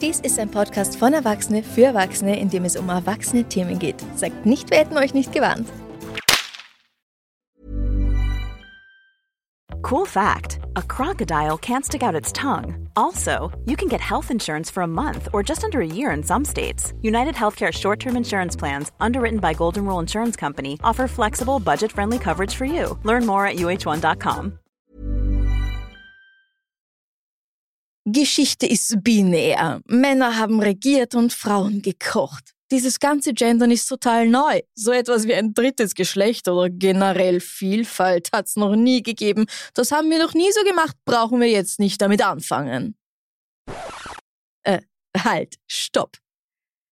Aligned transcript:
Dies 0.00 0.20
ist 0.20 0.38
ein 0.38 0.48
Podcast 0.48 0.96
von 0.96 1.12
Erwachsene 1.12 1.64
für 1.64 1.86
Erwachsene, 1.86 2.38
in 2.38 2.48
dem 2.48 2.64
es 2.64 2.76
um 2.76 2.88
erwachsene 2.88 3.42
Themen 3.42 3.80
geht. 3.80 3.96
Sagt 4.14 4.46
nicht, 4.46 4.70
wir 4.70 4.78
hätten 4.78 4.96
euch 4.96 5.12
nicht 5.12 5.32
gewarnt. 5.32 5.68
Cool 9.82 10.06
fact 10.06 10.58
a 10.76 10.82
crocodile 10.82 11.56
can't 11.56 11.84
stick 11.84 12.02
out 12.02 12.14
its 12.14 12.32
tongue. 12.32 12.88
Also, 12.94 13.50
you 13.64 13.74
can 13.74 13.88
get 13.88 14.00
health 14.00 14.30
insurance 14.30 14.70
for 14.70 14.82
a 14.82 14.86
month 14.86 15.28
or 15.32 15.42
just 15.42 15.64
under 15.64 15.80
a 15.80 15.86
year 15.86 16.12
in 16.12 16.22
some 16.22 16.44
states. 16.44 16.92
United 17.02 17.34
Healthcare 17.34 17.72
short 17.72 17.98
term 17.98 18.16
insurance 18.16 18.54
plans, 18.54 18.92
underwritten 19.00 19.40
by 19.40 19.52
Golden 19.52 19.84
Rule 19.84 19.98
Insurance 19.98 20.36
Company, 20.36 20.78
offer 20.84 21.08
flexible, 21.08 21.58
budget 21.58 21.90
friendly 21.90 22.18
coverage 22.18 22.54
for 22.54 22.66
you. 22.66 22.98
Learn 23.02 23.26
more 23.26 23.46
at 23.46 23.56
uh1.com. 23.56 24.58
Geschichte 28.12 28.66
ist 28.66 29.02
binär. 29.02 29.80
Männer 29.86 30.36
haben 30.36 30.60
regiert 30.60 31.14
und 31.14 31.32
Frauen 31.32 31.82
gekocht. 31.82 32.54
Dieses 32.70 33.00
ganze 33.00 33.32
Gendern 33.32 33.70
ist 33.70 33.86
total 33.86 34.28
neu. 34.28 34.60
So 34.74 34.92
etwas 34.92 35.26
wie 35.26 35.34
ein 35.34 35.54
drittes 35.54 35.94
Geschlecht 35.94 36.48
oder 36.48 36.68
generell 36.68 37.40
Vielfalt 37.40 38.28
hat's 38.32 38.56
noch 38.56 38.76
nie 38.76 39.02
gegeben. 39.02 39.46
Das 39.74 39.90
haben 39.90 40.10
wir 40.10 40.18
noch 40.18 40.34
nie 40.34 40.50
so 40.52 40.62
gemacht, 40.64 40.96
brauchen 41.06 41.40
wir 41.40 41.48
jetzt 41.48 41.80
nicht 41.80 42.00
damit 42.00 42.22
anfangen. 42.22 42.96
Äh, 44.64 44.80
halt, 45.16 45.54
stopp. 45.66 46.18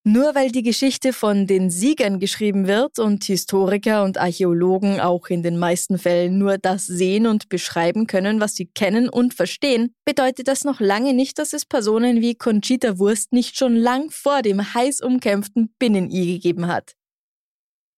Nur 0.09 0.35
weil 0.35 0.51
die 0.51 0.63
Geschichte 0.63 1.11
von 1.11 1.47
den 1.47 1.69
Siegern 1.69 2.17
geschrieben 2.17 2.65
wird 2.65 2.97
und 2.97 3.25
Historiker 3.25 4.05
und 4.05 4.17
Archäologen 4.17 5.01
auch 5.01 5.27
in 5.27 5.43
den 5.43 5.57
meisten 5.57 5.99
Fällen 5.99 6.37
nur 6.37 6.57
das 6.57 6.85
sehen 6.85 7.27
und 7.27 7.49
beschreiben 7.49 8.07
können, 8.07 8.39
was 8.39 8.55
sie 8.55 8.67
kennen 8.67 9.09
und 9.09 9.33
verstehen, 9.33 9.93
bedeutet 10.05 10.47
das 10.47 10.63
noch 10.63 10.79
lange 10.79 11.13
nicht, 11.13 11.37
dass 11.39 11.51
es 11.51 11.65
Personen 11.65 12.21
wie 12.21 12.35
Conchita 12.35 12.97
Wurst 12.99 13.33
nicht 13.33 13.57
schon 13.57 13.75
lang 13.75 14.09
vor 14.09 14.43
dem 14.43 14.73
heiß 14.73 15.01
umkämpften 15.01 15.75
Binnen-I 15.77 16.35
gegeben 16.35 16.67
hat. 16.67 16.93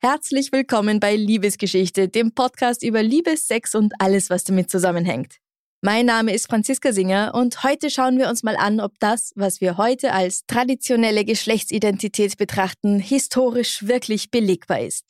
Herzlich 0.02 0.52
willkommen 0.52 1.00
bei 1.00 1.16
Liebesgeschichte, 1.16 2.10
dem 2.10 2.34
Podcast 2.34 2.82
über 2.82 3.04
Liebe, 3.04 3.38
Sex 3.38 3.76
und 3.76 3.94
alles, 4.00 4.32
was 4.32 4.44
damit 4.44 4.72
zusammenhängt. 4.72 5.36
Mein 5.82 6.08
Name 6.08 6.34
ist 6.34 6.50
Franziska 6.50 6.92
Singer 6.92 7.32
und 7.34 7.64
heute 7.64 7.90
schauen 7.90 8.18
wir 8.18 8.28
uns 8.28 8.44
mal 8.44 8.58
an, 8.58 8.82
ob 8.82 9.00
das, 9.00 9.32
was 9.38 9.62
wir 9.62 9.78
heute 9.78 10.12
als 10.12 10.46
traditionelle 10.46 11.24
Geschlechtsidentität 11.24 12.36
betrachten, 12.38 13.00
historisch 13.00 13.88
wirklich 13.88 14.30
belegbar 14.30 14.82
ist. 14.82 15.06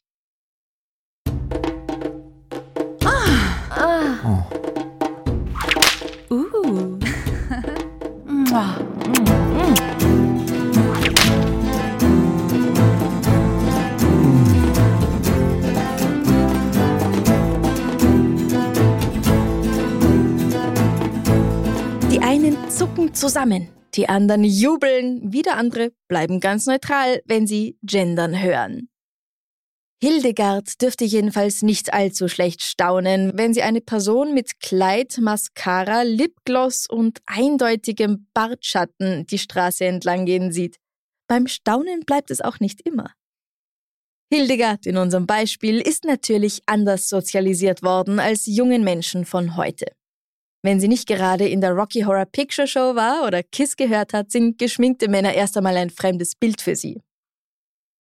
Ah. 3.04 3.66
Ah. 3.72 4.46
Oh. 6.30 6.36
Uh. 6.36 7.00
zucken 22.80 23.14
zusammen. 23.14 23.68
Die 23.96 24.08
anderen 24.08 24.46
jubeln, 24.46 25.34
wieder 25.34 25.58
andere 25.58 25.92
bleiben 26.08 26.40
ganz 26.40 26.66
neutral, 26.66 27.22
wenn 27.26 27.46
sie 27.46 27.78
gendern 27.84 28.42
hören. 28.42 28.88
Hildegard 30.02 30.82
dürfte 30.82 31.04
jedenfalls 31.04 31.62
nicht 31.62 31.94
allzu 31.94 32.30
schlecht 32.30 32.64
staunen, 32.64 33.34
wenn 33.36 33.54
sie 33.54 33.64
eine 33.64 33.82
Person 33.82 34.34
mit 34.34 34.62
Kleid, 34.62 35.18
Mascara, 35.20 36.04
Lipgloss 36.04 36.88
und 36.90 37.20
eindeutigem 37.26 38.30
Bartschatten 38.34 39.28
die 39.28 39.40
Straße 39.40 39.84
entlang 39.84 40.26
gehen 40.26 40.54
sieht. 40.54 40.78
Beim 41.28 41.48
Staunen 41.48 42.06
bleibt 42.06 42.32
es 42.32 42.40
auch 42.40 42.62
nicht 42.62 42.80
immer. 42.88 43.12
Hildegard 44.32 44.86
in 44.86 44.96
unserem 44.96 45.28
Beispiel 45.28 45.82
ist 45.82 46.06
natürlich 46.06 46.62
anders 46.66 47.10
sozialisiert 47.10 47.84
worden 47.84 48.22
als 48.22 48.46
jungen 48.46 48.86
Menschen 48.86 49.26
von 49.26 49.58
heute. 49.58 49.99
Wenn 50.62 50.80
sie 50.80 50.90
nicht 50.90 51.08
gerade 51.08 51.48
in 51.48 51.62
der 51.62 51.72
Rocky 51.72 52.02
Horror 52.02 52.26
Picture 52.26 52.68
Show 52.68 52.96
war 52.96 53.26
oder 53.26 53.44
Kiss 53.44 53.78
gehört 53.78 54.14
hat, 54.14 54.32
sind 54.32 54.58
geschminkte 54.58 55.08
Männer 55.08 55.34
erst 55.34 55.56
einmal 55.56 55.78
ein 55.78 55.90
fremdes 55.90 56.36
Bild 56.36 56.62
für 56.62 56.76
sie. 56.76 57.02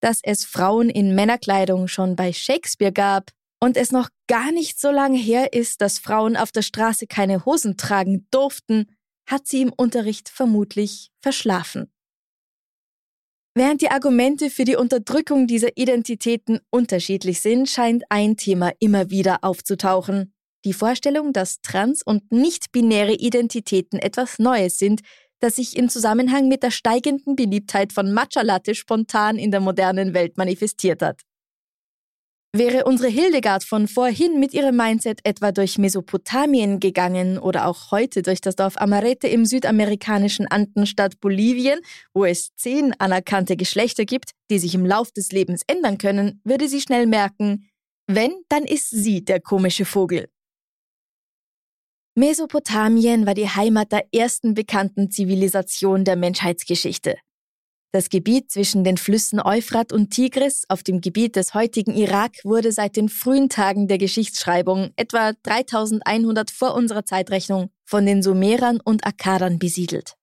Dass 0.02 0.20
es 0.24 0.46
Frauen 0.46 0.90
in 0.90 1.16
Männerkleidung 1.16 1.88
schon 1.88 2.16
bei 2.16 2.34
Shakespeare 2.34 2.92
gab 2.92 3.31
und 3.62 3.78
es 3.78 3.92
noch 3.92 4.09
gar 4.28 4.52
nicht 4.52 4.80
so 4.80 4.92
lange 4.92 5.18
her 5.18 5.53
ist, 5.53 5.81
dass 5.81 6.00
Frauen 6.00 6.36
auf 6.36 6.52
der 6.52 6.62
Straße 6.62 7.08
keine 7.08 7.46
Hosen 7.46 7.78
tragen 7.78 8.28
durften, 8.31 8.88
hat 9.30 9.48
sie 9.48 9.62
im 9.62 9.74
Unterricht 9.74 10.30
vermutlich 10.30 11.12
verschlafen. 11.22 11.92
Während 13.56 13.81
die 13.81 13.92
Argumente 13.92 14.50
für 14.50 14.64
die 14.64 14.75
Unterdrückung 14.75 15.48
dieser 15.48 15.75
Identitäten 15.75 16.59
unterschiedlich 16.69 17.42
sind, 17.42 17.69
scheint 17.69 18.03
ein 18.09 18.38
Thema 18.38 18.72
immer 18.80 19.09
wieder 19.09 19.44
aufzutauchen. 19.44 20.34
Die 20.66 20.74
Vorstellung, 20.74 21.31
dass 21.31 21.62
trans- 21.62 22.03
und 22.03 22.31
nicht-binäre 22.31 23.14
Identitäten 23.14 23.97
etwas 24.00 24.40
Neues 24.40 24.78
sind, 24.78 25.02
das 25.40 25.56
sich 25.56 25.78
im 25.78 25.90
Zusammenhang 25.90 26.47
mit 26.50 26.64
der 26.64 26.72
steigenden 26.72 27.36
Beliebtheit 27.36 27.94
von 27.94 28.12
Matcha 28.14 28.42
Latte 28.42 28.75
spontan 28.75 29.38
in 29.38 29.52
der 29.52 29.62
modernen 29.62 30.14
Welt 30.14 30.38
manifestiert 30.38 31.02
hat. 31.02 31.22
Wäre 32.52 32.86
unsere 32.86 33.09
Hildegard 33.09 33.64
von 33.64 33.88
vorhin 33.88 34.40
mit 34.40 34.56
ihrem 34.56 34.75
Mindset 34.75 35.19
etwa 35.24 35.52
durch 35.52 35.78
Mesopotamien 35.78 36.80
gegangen 36.80 37.38
oder 37.38 37.68
auch 37.68 37.92
heute 37.92 38.24
durch 38.24 38.42
das 38.42 38.56
Dorf 38.56 38.75
Amarete 38.78 39.28
im 39.28 39.46
südamerikanischen 39.46 40.48
Andenstaat 40.48 41.19
Bolivien, 41.19 41.80
wo 42.12 42.25
es 42.25 42.56
zehn 42.56 43.00
anerkannte 43.00 43.56
Geschlechter 43.56 44.06
gibt, 44.06 44.31
die 44.50 44.58
sich 44.58 44.74
im 44.74 44.84
Lauf 44.84 45.12
des 45.12 45.31
Lebens 45.31 45.62
ändern 45.68 46.00
können, 46.00 46.42
würde 46.44 46.68
sie 46.68 46.81
schnell 46.81 47.06
merken, 47.06 47.69
wenn, 48.08 48.31
dann 48.50 48.64
ist 48.64 48.90
sie 48.90 49.24
der 49.24 49.40
komische 49.40 49.86
Vogel. 49.86 50.28
Mesopotamien 52.19 53.25
war 53.25 53.34
die 53.34 53.47
Heimat 53.47 53.94
der 53.94 54.13
ersten 54.13 54.53
bekannten 54.53 55.09
Zivilisation 55.09 56.03
der 56.03 56.18
Menschheitsgeschichte. 56.18 57.16
Das 57.94 58.09
Gebiet 58.09 58.52
zwischen 58.52 58.84
den 58.84 58.97
Flüssen 58.97 59.40
Euphrat 59.40 59.94
und 59.94 60.09
Tigris 60.09 60.66
auf 60.68 60.84
dem 60.84 61.00
Gebiet 61.00 61.38
des 61.38 61.53
heutigen 61.53 61.96
Irak 61.96 62.34
wurde 62.44 62.74
seit 62.74 62.97
den 62.97 63.07
frühen 63.07 63.47
Tagen 63.47 63.88
der 63.88 63.97
Geschichtsschreibung, 63.97 64.90
etwa 64.97 65.31
3100 65.44 66.52
vor 66.52 66.75
unserer 66.75 67.06
Zeitrechnung, 67.06 67.69
von 67.85 68.06
den 68.06 68.22
Sumerern 68.22 68.81
und 68.84 69.07
Akkadern 69.07 69.57
besiedelt. 69.57 70.16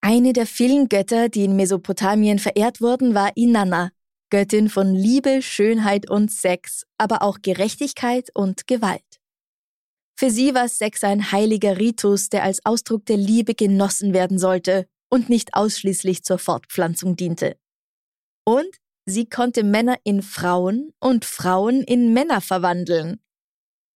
Eine 0.00 0.32
der 0.32 0.46
vielen 0.46 0.88
Götter, 0.88 1.28
die 1.28 1.44
in 1.44 1.54
Mesopotamien 1.54 2.38
verehrt 2.38 2.80
wurden, 2.80 3.14
war 3.14 3.30
Inanna, 3.34 3.90
Göttin 4.30 4.70
von 4.70 4.94
Liebe, 4.94 5.42
Schönheit 5.42 6.08
und 6.08 6.32
Sex, 6.32 6.86
aber 6.96 7.20
auch 7.20 7.40
Gerechtigkeit 7.42 8.30
und 8.32 8.66
Gewalt. 8.66 9.11
Für 10.22 10.30
sie 10.30 10.54
war 10.54 10.68
Sex 10.68 11.02
ein 11.02 11.32
heiliger 11.32 11.80
Ritus, 11.80 12.28
der 12.28 12.44
als 12.44 12.64
Ausdruck 12.64 13.04
der 13.06 13.16
Liebe 13.16 13.56
genossen 13.56 14.14
werden 14.14 14.38
sollte 14.38 14.86
und 15.10 15.28
nicht 15.28 15.54
ausschließlich 15.54 16.22
zur 16.22 16.38
Fortpflanzung 16.38 17.16
diente. 17.16 17.56
Und 18.44 18.68
sie 19.04 19.28
konnte 19.28 19.64
Männer 19.64 19.96
in 20.04 20.22
Frauen 20.22 20.92
und 21.00 21.24
Frauen 21.24 21.82
in 21.82 22.12
Männer 22.12 22.40
verwandeln. 22.40 23.18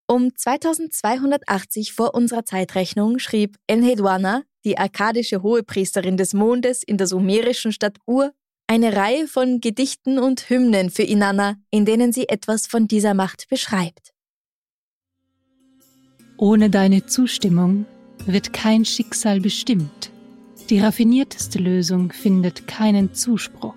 Um 0.09 0.35
2280 0.35 1.93
vor 1.93 2.13
unserer 2.13 2.45
Zeitrechnung 2.45 3.21
schrieb 3.21 3.57
Enheduanna, 3.69 4.43
die 4.65 4.79
akkadische 4.79 5.45
Hohepriesterin 5.45 6.17
des 6.17 6.35
Mondes 6.35 6.83
in 6.83 6.99
der 6.99 7.07
sumerischen 7.07 7.71
Stadt 7.71 7.99
Ur, 8.05 8.33
eine 8.67 8.97
Reihe 8.97 9.29
von 9.29 9.61
Gedichten 9.61 10.19
und 10.19 10.51
Hymnen 10.51 10.91
für 10.91 11.05
Inanna, 11.05 11.55
in 11.71 11.85
denen 11.85 12.13
sie 12.13 12.29
etwas 12.29 12.67
von 12.67 12.89
dieser 12.89 13.15
Macht 13.15 13.49
beschreibt. 13.49 14.16
Ohne 16.39 16.69
deine 16.69 17.07
Zustimmung 17.07 17.87
wird 18.27 18.53
kein 18.53 18.85
Schicksal 18.85 19.41
bestimmt. 19.41 20.11
Die 20.69 20.81
raffinierteste 20.81 21.59
Lösung 21.59 22.13
findet 22.13 22.67
keinen 22.67 23.15
Zuspruch. 23.15 23.75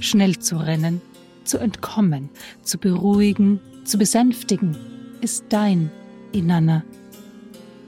Schnell 0.00 0.38
zu 0.38 0.56
rennen, 0.56 1.00
zu 1.44 1.58
entkommen, 1.58 2.30
zu 2.62 2.78
beruhigen, 2.78 3.60
zu 3.84 3.98
besänftigen, 3.98 4.76
ist 5.20 5.44
dein 5.50 5.90
Inanna. 6.32 6.84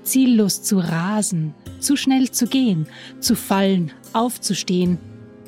Ziellos 0.04 0.62
zu 0.62 0.78
rasen, 0.78 1.54
zu 1.80 1.96
schnell 1.96 2.30
zu 2.30 2.46
gehen, 2.46 2.86
zu 3.18 3.34
fallen, 3.34 3.90
aufzustehen, 4.12 4.98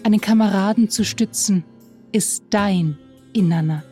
einen 0.02 0.20
Kameraden 0.20 0.88
zu 0.90 1.04
stützen, 1.04 1.64
ist 2.12 2.44
dein 2.50 2.98
Inanna. 3.32 3.84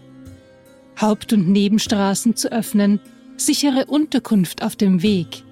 Haupt- 1.00 1.32
und 1.32 1.48
Nebenstraßen 1.48 2.36
zu 2.36 2.50
öffnen, 2.50 3.00
sichere 3.36 3.86
Unterkunft 3.86 4.62
auf 4.62 4.76
dem 4.76 5.02
Weg, 5.02 5.44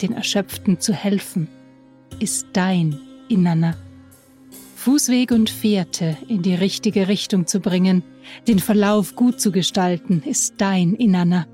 den 0.00 0.12
Erschöpften 0.12 0.80
zu 0.80 0.92
helfen, 0.92 1.48
ist 2.20 2.46
dein 2.52 2.98
Inanna. 3.28 3.76
Fußweg 4.76 5.32
und 5.32 5.50
Fährte 5.50 6.16
in 6.28 6.42
die 6.42 6.54
richtige 6.54 7.08
Richtung 7.08 7.46
zu 7.46 7.60
bringen, 7.60 8.02
den 8.46 8.58
Verlauf 8.58 9.16
gut 9.16 9.40
zu 9.40 9.52
gestalten, 9.52 10.22
ist 10.24 10.54
dein 10.58 10.94
Inanna. 10.94 11.46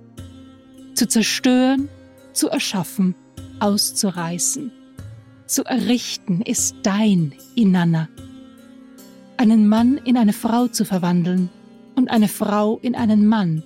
Zu 0.94 1.08
zerstören, 1.08 1.88
zu 2.32 2.48
erschaffen, 2.48 3.14
auszureißen, 3.60 4.70
zu 5.46 5.64
errichten 5.64 6.42
ist 6.42 6.76
dein 6.82 7.34
Inanna. 7.54 8.08
Einen 9.36 9.68
Mann 9.68 9.98
in 10.04 10.16
eine 10.16 10.32
Frau 10.32 10.68
zu 10.68 10.84
verwandeln 10.84 11.50
und 11.96 12.10
eine 12.10 12.28
Frau 12.28 12.78
in 12.82 12.94
einen 12.94 13.26
Mann, 13.26 13.62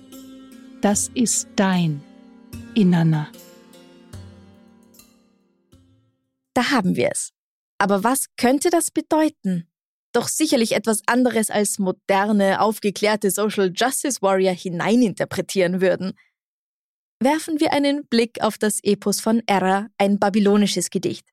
das 0.81 1.09
ist 1.13 1.47
dein 1.55 2.01
Inanna. 2.75 3.29
Da 6.53 6.71
haben 6.71 6.95
wir 6.95 7.09
es. 7.11 7.31
Aber 7.77 8.03
was 8.03 8.25
könnte 8.37 8.69
das 8.69 8.91
bedeuten? 8.91 9.67
Doch 10.11 10.27
sicherlich 10.27 10.73
etwas 10.73 11.01
anderes 11.05 11.49
als 11.49 11.79
moderne, 11.79 12.61
aufgeklärte 12.61 13.29
Social 13.31 13.71
Justice 13.73 14.21
Warrior 14.21 14.53
hineininterpretieren 14.53 15.81
würden. 15.81 16.13
Werfen 17.21 17.59
wir 17.59 17.73
einen 17.73 18.07
Blick 18.07 18.41
auf 18.41 18.57
das 18.57 18.79
Epos 18.83 19.19
von 19.19 19.41
Erra, 19.45 19.87
ein 19.97 20.19
babylonisches 20.19 20.89
Gedicht. 20.89 21.27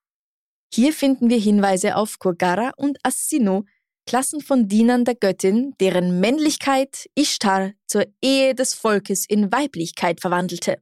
Hier 0.72 0.92
finden 0.92 1.30
wir 1.30 1.38
Hinweise 1.38 1.96
auf 1.96 2.18
Kurgara 2.18 2.72
und 2.76 2.98
Assinu, 3.02 3.64
Klassen 4.06 4.40
von 4.40 4.68
Dienern 4.68 5.04
der 5.04 5.16
Göttin, 5.16 5.74
deren 5.80 6.20
Männlichkeit 6.20 7.10
Ishtar 7.16 7.72
zur 7.86 8.06
Ehe 8.22 8.54
des 8.54 8.72
Volkes 8.72 9.26
in 9.26 9.50
Weiblichkeit 9.50 10.20
verwandelte. 10.20 10.80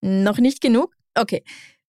Noch 0.00 0.38
nicht 0.38 0.60
genug? 0.60 0.94
Okay. 1.14 1.44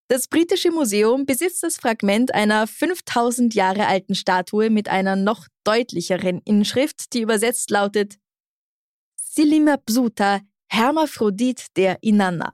Das 0.07 0.27
britische 0.27 0.69
Museum 0.69 1.25
besitzt 1.25 1.63
das 1.63 1.77
Fragment 1.77 2.31
einer 2.33 2.67
5000 2.67 3.55
Jahre 3.55 3.87
alten 3.87 4.13
Statue 4.13 4.69
mit 4.69 4.87
einer 4.87 5.15
noch 5.15 5.47
deutlicheren 5.63 6.41
Inschrift, 6.45 7.13
die 7.13 7.21
übersetzt 7.21 7.71
lautet 7.71 8.19
Silima 9.15 9.77
Bsuta, 9.77 10.41
Hermaphrodit 10.67 11.75
der 11.75 11.97
Inanna. 12.01 12.53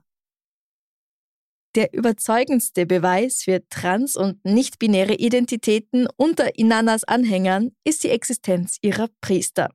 Der 1.74 1.94
überzeugendste 1.94 2.84
Beweis 2.84 3.42
für 3.44 3.66
trans- 3.70 4.16
und 4.16 4.44
nicht-binäre 4.44 5.14
Identitäten 5.14 6.06
unter 6.16 6.58
Inannas 6.58 7.04
Anhängern 7.04 7.70
ist 7.82 8.04
die 8.04 8.10
Existenz 8.10 8.76
ihrer 8.82 9.08
Priester. 9.22 9.70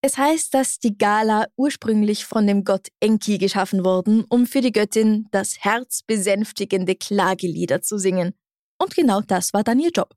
Es 0.00 0.16
heißt, 0.16 0.54
dass 0.54 0.78
die 0.78 0.96
Gala 0.96 1.46
ursprünglich 1.56 2.24
von 2.24 2.46
dem 2.46 2.62
Gott 2.62 2.88
Enki 3.00 3.38
geschaffen 3.38 3.84
wurden, 3.84 4.24
um 4.28 4.46
für 4.46 4.60
die 4.60 4.70
Göttin 4.70 5.26
das 5.32 5.58
herzbesänftigende 5.58 6.94
Klagelieder 6.94 7.82
zu 7.82 7.98
singen. 7.98 8.34
Und 8.80 8.94
genau 8.94 9.20
das 9.20 9.52
war 9.52 9.64
dann 9.64 9.80
ihr 9.80 9.90
Job. 9.90 10.14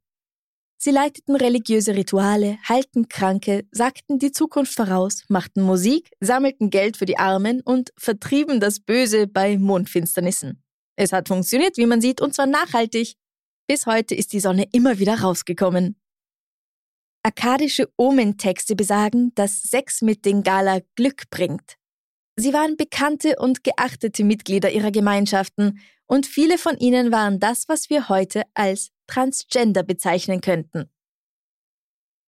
Sie 0.84 0.90
leiteten 0.90 1.36
religiöse 1.36 1.96
Rituale, 1.96 2.58
heilten 2.68 3.08
Kranke, 3.08 3.68
sagten 3.72 4.18
die 4.18 4.32
Zukunft 4.32 4.74
voraus, 4.74 5.24
machten 5.28 5.62
Musik, 5.62 6.10
sammelten 6.22 6.72
Geld 6.72 6.98
für 6.98 7.06
die 7.06 7.20
Armen 7.20 7.62
und 7.62 7.92
vertrieben 7.98 8.60
das 8.60 8.80
Böse 8.80 9.28
bei 9.28 9.60
Mondfinsternissen. 9.60 10.64
Es 10.96 11.14
hat 11.14 11.28
funktioniert, 11.28 11.78
wie 11.78 11.86
man 11.86 12.02
sieht, 12.02 12.20
und 12.20 12.34
zwar 12.34 12.48
nachhaltig. 12.48 13.14
Bis 13.68 13.86
heute 13.86 14.16
ist 14.16 14.34
die 14.34 14.40
Sonne 14.40 14.66
immer 14.72 14.98
wieder 14.98 15.22
rausgekommen. 15.22 16.02
Akkadische 17.22 17.88
Omentexte 17.96 18.76
besagen, 18.76 19.36
dass 19.36 19.62
Sex 19.62 20.02
mit 20.02 20.26
den 20.26 20.42
Gala 20.42 20.80
Glück 20.96 21.30
bringt. 21.30 21.76
Sie 22.38 22.54
waren 22.54 22.76
bekannte 22.76 23.36
und 23.38 23.64
geachtete 23.64 24.24
Mitglieder 24.24 24.72
ihrer 24.72 24.90
Gemeinschaften 24.90 25.80
und 26.12 26.28
viele 26.28 26.58
von 26.58 26.78
ihnen 26.78 27.14
waren 27.14 27.40
das, 27.40 27.70
was 27.70 27.90
wir 27.90 28.10
heute 28.10 28.44
als 28.54 28.90
Transgender 29.08 29.82
bezeichnen 29.82 30.42
könnten. 30.42 30.90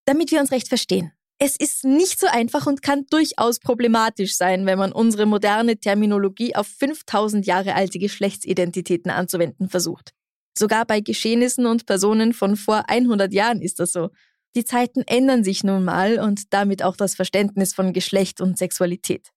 Damit 0.06 0.30
wir 0.30 0.40
uns 0.40 0.52
recht 0.52 0.68
verstehen. 0.68 1.12
Es 1.38 1.54
ist 1.56 1.84
nicht 1.84 2.18
so 2.18 2.26
einfach 2.26 2.66
und 2.66 2.80
kann 2.80 3.04
durchaus 3.10 3.60
problematisch 3.60 4.36
sein, 4.38 4.64
wenn 4.64 4.78
man 4.78 4.90
unsere 4.90 5.26
moderne 5.26 5.76
Terminologie 5.76 6.56
auf 6.56 6.66
5000 6.66 7.44
Jahre 7.44 7.74
alte 7.74 7.98
Geschlechtsidentitäten 7.98 9.10
anzuwenden 9.10 9.68
versucht. 9.68 10.12
Sogar 10.56 10.86
bei 10.86 11.00
Geschehnissen 11.00 11.66
und 11.66 11.84
Personen 11.84 12.32
von 12.32 12.56
vor 12.56 12.88
100 12.88 13.34
Jahren 13.34 13.60
ist 13.60 13.80
das 13.80 13.92
so. 13.92 14.08
Die 14.56 14.64
Zeiten 14.64 15.02
ändern 15.02 15.44
sich 15.44 15.62
nun 15.62 15.84
mal 15.84 16.20
und 16.20 16.54
damit 16.54 16.82
auch 16.82 16.96
das 16.96 17.14
Verständnis 17.14 17.74
von 17.74 17.92
Geschlecht 17.92 18.40
und 18.40 18.56
Sexualität. 18.56 19.33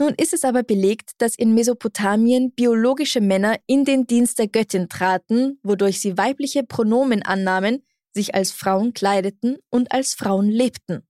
Nun 0.00 0.14
ist 0.16 0.32
es 0.32 0.44
aber 0.44 0.62
belegt, 0.62 1.12
dass 1.18 1.34
in 1.34 1.54
Mesopotamien 1.54 2.52
biologische 2.52 3.20
Männer 3.20 3.56
in 3.66 3.84
den 3.84 4.06
Dienst 4.06 4.38
der 4.38 4.46
Göttin 4.46 4.88
traten, 4.88 5.58
wodurch 5.64 6.00
sie 6.00 6.16
weibliche 6.16 6.62
Pronomen 6.62 7.22
annahmen, 7.22 7.84
sich 8.14 8.34
als 8.34 8.52
Frauen 8.52 8.94
kleideten 8.94 9.58
und 9.70 9.90
als 9.92 10.14
Frauen 10.14 10.48
lebten. 10.48 11.06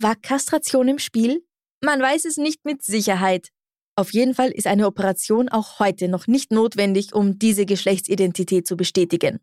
War 0.00 0.16
Kastration 0.16 0.88
im 0.88 0.98
Spiel? 0.98 1.46
Man 1.82 2.00
weiß 2.00 2.24
es 2.24 2.36
nicht 2.36 2.64
mit 2.64 2.82
Sicherheit. 2.82 3.50
Auf 3.94 4.12
jeden 4.12 4.34
Fall 4.34 4.50
ist 4.50 4.66
eine 4.66 4.86
Operation 4.86 5.48
auch 5.48 5.78
heute 5.78 6.08
noch 6.08 6.26
nicht 6.26 6.50
notwendig, 6.50 7.14
um 7.14 7.38
diese 7.38 7.64
Geschlechtsidentität 7.64 8.66
zu 8.66 8.76
bestätigen. 8.76 9.38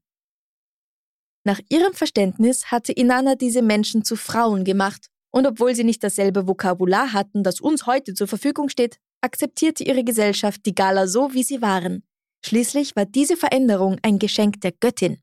Nach 1.45 1.59
ihrem 1.69 1.94
Verständnis 1.94 2.65
hatte 2.65 2.91
Inanna 2.91 3.36
diese 3.36 3.62
Menschen 3.62 4.03
zu 4.03 4.15
Frauen 4.15 4.63
gemacht 4.63 5.07
und 5.33 5.47
obwohl 5.47 5.74
sie 5.75 5.83
nicht 5.83 6.03
dasselbe 6.03 6.47
Vokabular 6.47 7.12
hatten, 7.12 7.44
das 7.44 7.59
uns 7.59 7.88
heute 7.88 8.13
zur 8.13 8.27
Verfügung 8.27 8.69
steht, 8.69 9.00
akzeptierte 9.21 9.83
ihre 9.83 10.03
Gesellschaft 10.03 10.65
die 10.65 10.75
Gala 10.75 11.07
so, 11.07 11.33
wie 11.33 11.44
sie 11.44 11.62
waren. 11.62 12.03
Schließlich 12.45 12.95
war 12.95 13.06
diese 13.06 13.35
Veränderung 13.35 13.97
ein 14.03 14.19
Geschenk 14.19 14.62
der 14.62 14.74
Göttin. 14.74 15.18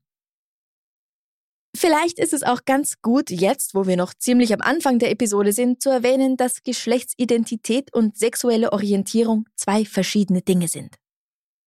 Vielleicht 1.77 2.19
ist 2.19 2.33
es 2.33 2.43
auch 2.43 2.65
ganz 2.65 3.01
gut, 3.01 3.29
jetzt, 3.29 3.73
wo 3.73 3.87
wir 3.87 3.95
noch 3.95 4.13
ziemlich 4.13 4.53
am 4.53 4.59
Anfang 4.59 4.99
der 4.99 5.11
Episode 5.11 5.53
sind, 5.53 5.81
zu 5.81 5.89
erwähnen, 5.89 6.35
dass 6.35 6.63
Geschlechtsidentität 6.63 7.93
und 7.93 8.17
sexuelle 8.17 8.73
Orientierung 8.73 9.47
zwei 9.55 9.85
verschiedene 9.85 10.41
Dinge 10.41 10.67
sind. 10.67 10.95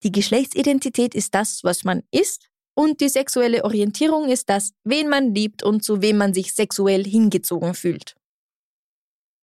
Die 0.02 0.12
Geschlechtsidentität 0.12 1.14
ist 1.14 1.34
das, 1.34 1.64
was 1.64 1.84
man 1.84 2.02
ist, 2.10 2.50
und 2.76 3.00
die 3.00 3.08
sexuelle 3.08 3.64
Orientierung 3.64 4.28
ist 4.28 4.50
das, 4.50 4.72
wen 4.82 5.08
man 5.08 5.34
liebt 5.34 5.62
und 5.62 5.82
zu 5.82 6.02
wem 6.02 6.18
man 6.18 6.34
sich 6.34 6.52
sexuell 6.52 7.04
hingezogen 7.04 7.72
fühlt. 7.72 8.16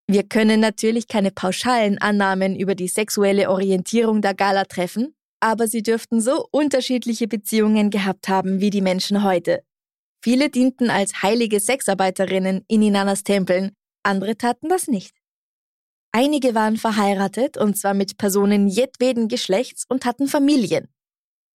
Wir 0.08 0.24
können 0.24 0.60
natürlich 0.60 1.08
keine 1.08 1.30
pauschalen 1.30 1.98
Annahmen 1.98 2.56
über 2.56 2.74
die 2.74 2.88
sexuelle 2.88 3.50
Orientierung 3.50 4.20
der 4.20 4.34
Gala 4.34 4.64
treffen, 4.64 5.14
aber 5.40 5.66
sie 5.68 5.82
dürften 5.82 6.20
so 6.20 6.46
unterschiedliche 6.50 7.28
Beziehungen 7.28 7.90
gehabt 7.90 8.28
haben 8.28 8.60
wie 8.60 8.70
die 8.70 8.80
Menschen 8.80 9.22
heute. 9.24 9.64
Viele 10.22 10.50
dienten 10.50 10.90
als 10.90 11.22
heilige 11.22 11.58
Sexarbeiterinnen 11.58 12.64
in 12.68 12.82
Inanas 12.82 13.24
Tempeln, 13.24 13.72
andere 14.04 14.36
taten 14.36 14.68
das 14.68 14.86
nicht. 14.86 15.16
Einige 16.12 16.54
waren 16.54 16.76
verheiratet, 16.76 17.56
und 17.56 17.76
zwar 17.76 17.94
mit 17.94 18.18
Personen 18.18 18.68
jedweden 18.68 19.28
Geschlechts 19.28 19.84
und 19.88 20.04
hatten 20.04 20.28
Familien. 20.28 20.88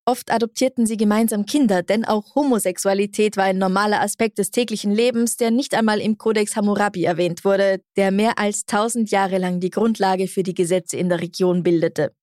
Oft 0.10 0.32
adoptierten 0.32 0.86
sie 0.86 0.96
gemeinsam 0.96 1.46
Kinder, 1.46 1.84
denn 1.84 2.06
auch 2.06 2.34
Homosexualität 2.34 3.36
war 3.36 3.44
ein 3.44 3.58
normaler 3.58 4.00
Aspekt 4.00 4.38
des 4.38 4.52
täglichen 4.52 4.90
Lebens, 4.90 5.36
der 5.36 5.52
nicht 5.52 5.74
einmal 5.74 6.00
im 6.00 6.18
Kodex 6.18 6.56
Hammurabi 6.56 7.04
erwähnt 7.04 7.44
wurde, 7.44 7.82
der 7.98 8.12
mehr 8.12 8.40
als 8.40 8.66
tausend 8.66 9.12
Jahre 9.12 9.38
lang 9.38 9.60
die 9.60 9.70
Grundlage 9.70 10.30
für 10.30 10.44
die 10.44 10.54
Gesetze 10.54 10.96
in 10.96 11.10
der 11.10 11.20
Region 11.20 11.62
bildete. 11.62 12.16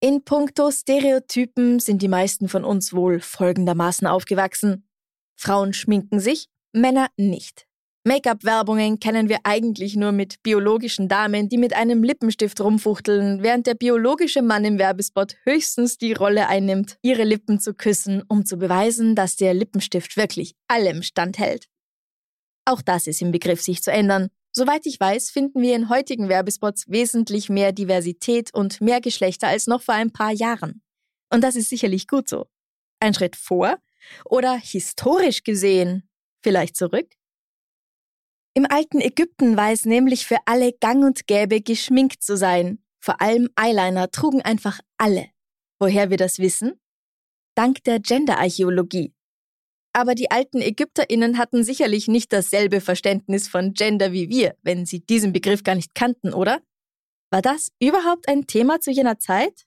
In 0.00 0.24
puncto 0.24 0.70
Stereotypen 0.70 1.78
sind 1.78 2.00
die 2.00 2.08
meisten 2.08 2.48
von 2.48 2.64
uns 2.64 2.94
wohl 2.94 3.20
folgendermaßen 3.20 4.06
aufgewachsen. 4.06 4.88
Frauen 5.36 5.74
schminken 5.74 6.20
sich, 6.20 6.48
Männer 6.72 7.08
nicht. 7.18 7.67
Make-up-Werbungen 8.08 9.00
kennen 9.00 9.28
wir 9.28 9.40
eigentlich 9.44 9.94
nur 9.94 10.12
mit 10.12 10.42
biologischen 10.42 11.08
Damen, 11.08 11.50
die 11.50 11.58
mit 11.58 11.74
einem 11.74 12.02
Lippenstift 12.02 12.58
rumfuchteln, 12.58 13.42
während 13.42 13.66
der 13.66 13.74
biologische 13.74 14.40
Mann 14.40 14.64
im 14.64 14.78
Werbespot 14.78 15.36
höchstens 15.44 15.98
die 15.98 16.14
Rolle 16.14 16.48
einnimmt, 16.48 16.96
ihre 17.02 17.24
Lippen 17.24 17.60
zu 17.60 17.74
küssen, 17.74 18.22
um 18.26 18.46
zu 18.46 18.56
beweisen, 18.56 19.14
dass 19.14 19.36
der 19.36 19.52
Lippenstift 19.52 20.16
wirklich 20.16 20.54
allem 20.68 21.02
standhält. 21.02 21.66
Auch 22.64 22.80
das 22.80 23.06
ist 23.08 23.20
im 23.20 23.30
Begriff, 23.30 23.60
sich 23.60 23.82
zu 23.82 23.92
ändern. 23.92 24.28
Soweit 24.52 24.86
ich 24.86 24.98
weiß, 24.98 25.28
finden 25.28 25.60
wir 25.60 25.76
in 25.76 25.90
heutigen 25.90 26.30
Werbespots 26.30 26.88
wesentlich 26.88 27.50
mehr 27.50 27.72
Diversität 27.72 28.54
und 28.54 28.80
mehr 28.80 29.02
Geschlechter 29.02 29.48
als 29.48 29.66
noch 29.66 29.82
vor 29.82 29.94
ein 29.94 30.14
paar 30.14 30.32
Jahren. 30.32 30.80
Und 31.30 31.44
das 31.44 31.56
ist 31.56 31.68
sicherlich 31.68 32.06
gut 32.06 32.26
so. 32.30 32.46
Ein 33.00 33.12
Schritt 33.12 33.36
vor 33.36 33.76
oder 34.24 34.56
historisch 34.56 35.44
gesehen 35.44 36.08
vielleicht 36.42 36.74
zurück? 36.74 37.17
Im 38.58 38.66
alten 38.68 39.00
Ägypten 39.00 39.56
war 39.56 39.70
es 39.70 39.84
nämlich 39.84 40.26
für 40.26 40.38
alle 40.44 40.72
gang 40.72 41.04
und 41.04 41.28
gäbe, 41.28 41.60
geschminkt 41.60 42.24
zu 42.24 42.36
sein. 42.36 42.82
Vor 42.98 43.20
allem 43.20 43.48
Eyeliner 43.54 44.10
trugen 44.10 44.42
einfach 44.42 44.80
alle. 44.96 45.26
Woher 45.78 46.10
wir 46.10 46.16
das 46.16 46.40
wissen? 46.40 46.72
Dank 47.54 47.84
der 47.84 48.00
Genderarchäologie. 48.00 49.14
Aber 49.92 50.16
die 50.16 50.32
alten 50.32 50.60
Ägypterinnen 50.60 51.38
hatten 51.38 51.62
sicherlich 51.62 52.08
nicht 52.08 52.32
dasselbe 52.32 52.80
Verständnis 52.80 53.46
von 53.46 53.74
Gender 53.74 54.10
wie 54.10 54.28
wir, 54.28 54.56
wenn 54.62 54.86
sie 54.86 55.06
diesen 55.06 55.32
Begriff 55.32 55.62
gar 55.62 55.76
nicht 55.76 55.94
kannten, 55.94 56.34
oder? 56.34 56.60
War 57.30 57.42
das 57.42 57.68
überhaupt 57.78 58.26
ein 58.26 58.48
Thema 58.48 58.80
zu 58.80 58.90
jener 58.90 59.20
Zeit? 59.20 59.66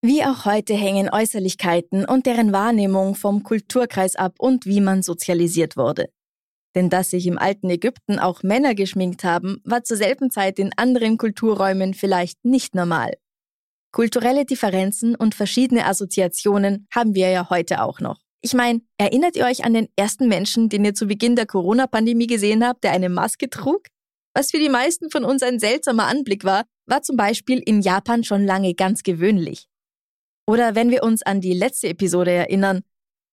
Wie 0.00 0.24
auch 0.24 0.46
heute 0.46 0.72
hängen 0.72 1.10
Äußerlichkeiten 1.10 2.06
und 2.06 2.24
deren 2.24 2.50
Wahrnehmung 2.50 3.14
vom 3.14 3.42
Kulturkreis 3.42 4.16
ab 4.16 4.36
und 4.38 4.64
wie 4.64 4.80
man 4.80 5.02
sozialisiert 5.02 5.76
wurde. 5.76 6.08
Denn 6.74 6.90
dass 6.90 7.10
sich 7.10 7.26
im 7.26 7.38
alten 7.38 7.70
Ägypten 7.70 8.18
auch 8.18 8.42
Männer 8.42 8.74
geschminkt 8.74 9.24
haben, 9.24 9.60
war 9.64 9.84
zur 9.84 9.96
selben 9.96 10.30
Zeit 10.30 10.58
in 10.58 10.72
anderen 10.76 11.18
Kulturräumen 11.18 11.94
vielleicht 11.94 12.44
nicht 12.44 12.74
normal. 12.74 13.12
Kulturelle 13.92 14.44
Differenzen 14.44 15.14
und 15.14 15.36
verschiedene 15.36 15.86
Assoziationen 15.86 16.88
haben 16.92 17.14
wir 17.14 17.30
ja 17.30 17.48
heute 17.48 17.82
auch 17.82 18.00
noch. 18.00 18.18
Ich 18.40 18.52
meine, 18.52 18.80
erinnert 18.98 19.36
ihr 19.36 19.46
euch 19.46 19.64
an 19.64 19.72
den 19.72 19.88
ersten 19.96 20.28
Menschen, 20.28 20.68
den 20.68 20.84
ihr 20.84 20.94
zu 20.94 21.06
Beginn 21.06 21.36
der 21.36 21.46
Corona-Pandemie 21.46 22.26
gesehen 22.26 22.66
habt, 22.66 22.84
der 22.84 22.90
eine 22.90 23.08
Maske 23.08 23.48
trug? 23.48 23.86
Was 24.34 24.50
für 24.50 24.58
die 24.58 24.68
meisten 24.68 25.10
von 25.10 25.24
uns 25.24 25.42
ein 25.42 25.60
seltsamer 25.60 26.08
Anblick 26.08 26.44
war, 26.44 26.64
war 26.86 27.02
zum 27.02 27.16
Beispiel 27.16 27.62
in 27.64 27.80
Japan 27.80 28.24
schon 28.24 28.44
lange 28.44 28.74
ganz 28.74 29.02
gewöhnlich. 29.02 29.68
Oder 30.46 30.74
wenn 30.74 30.90
wir 30.90 31.04
uns 31.04 31.22
an 31.22 31.40
die 31.40 31.54
letzte 31.54 31.88
Episode 31.88 32.32
erinnern, 32.32 32.82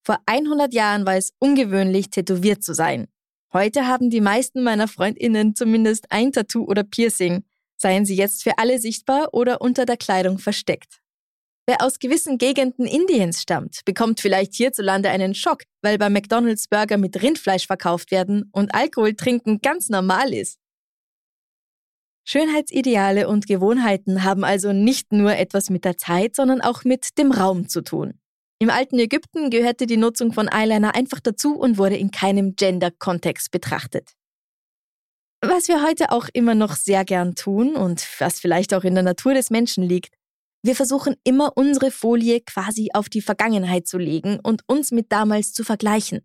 vor 0.05 0.19
100 0.27 0.74
Jahren 0.74 1.05
war 1.05 1.15
es 1.15 1.33
ungewöhnlich, 1.39 2.10
tätowiert 2.10 2.63
zu 2.63 2.74
sein. 2.74 3.07
Heute 3.53 3.86
haben 3.86 4.10
die 4.10 4.22
meisten 4.22 4.63
meiner 4.63 4.88
Freundinnen 4.88 5.55
zumindest 5.55 6.10
ein 6.10 6.31
Tattoo 6.31 6.63
oder 6.63 6.84
Piercing, 6.84 7.43
seien 7.75 8.05
sie 8.05 8.15
jetzt 8.15 8.43
für 8.43 8.58
alle 8.58 8.79
sichtbar 8.79 9.34
oder 9.34 9.60
unter 9.60 9.86
der 9.86 9.98
Kleidung 9.98 10.39
versteckt. 10.39 11.01
Wer 11.67 11.81
aus 11.81 12.00
gewissen 12.00 12.38
Gegenden 12.38 12.86
Indiens 12.86 13.41
stammt, 13.41 13.81
bekommt 13.84 14.22
vielleicht 14.22 14.55
hierzulande 14.55 15.10
einen 15.10 15.36
Schock, 15.36 15.63
weil 15.81 15.98
bei 15.98 16.10
McDonald's 16.10 16.67
Burger 16.67 16.98
mit 16.98 17.22
Rindfleisch 17.22 17.67
verkauft 17.67 18.12
werden 18.12 18.50
und 18.51 18.74
Alkohol 18.74 19.15
trinken 19.15 19.60
ganz 19.62 19.89
normal 19.89 20.34
ist. 20.34 20.58
Schönheitsideale 22.24 23.27
und 23.27 23.48
Gewohnheiten 23.48 24.24
haben 24.24 24.43
also 24.43 24.74
nicht 24.74 25.12
nur 25.12 25.36
etwas 25.36 25.70
mit 25.70 25.86
der 25.86 25.98
Zeit, 25.98 26.36
sondern 26.36 26.62
auch 26.62 26.84
mit 26.84 27.17
dem 27.17 27.31
Raum 27.31 27.67
zu 27.67 27.81
tun. 27.81 28.21
Im 28.62 28.70
alten 28.70 29.00
Ägypten 29.00 29.50
gehörte 29.50 29.88
die 29.88 29.98
Nutzung 29.98 30.34
von 30.34 30.48
Eyeliner 30.48 30.94
einfach 30.94 31.20
dazu 31.20 31.56
und 31.56 31.80
wurde 31.80 31.98
in 31.98 32.12
keinem 32.12 32.56
Gender-Kontext 32.56 33.50
betrachtet. 33.50 34.12
Was 35.44 35.68
wir 35.68 35.82
heute 35.82 36.12
auch 36.12 36.30
immer 36.32 36.53
noch 36.53 36.75
sehr 36.75 37.03
gern 37.03 37.34
tun 37.34 37.75
und 37.75 38.08
was 38.20 38.39
vielleicht 38.39 38.75
auch 38.75 38.84
in 38.84 38.94
der 38.94 39.03
Natur 39.03 39.34
des 39.34 39.50
Menschen 39.50 39.84
liegt, 39.84 40.13
wir 40.62 40.75
versuchen 40.75 41.15
immer 41.24 41.58
unsere 41.58 41.89
Folie 41.89 42.39
quasi 42.41 42.91
auf 42.94 43.10
die 43.10 43.24
Vergangenheit 43.24 43.88
zu 43.88 43.98
legen 43.98 44.39
und 44.44 44.62
uns 44.68 44.91
mit 44.91 45.12
damals 45.12 45.53
zu 45.53 45.63
vergleichen. 45.63 46.24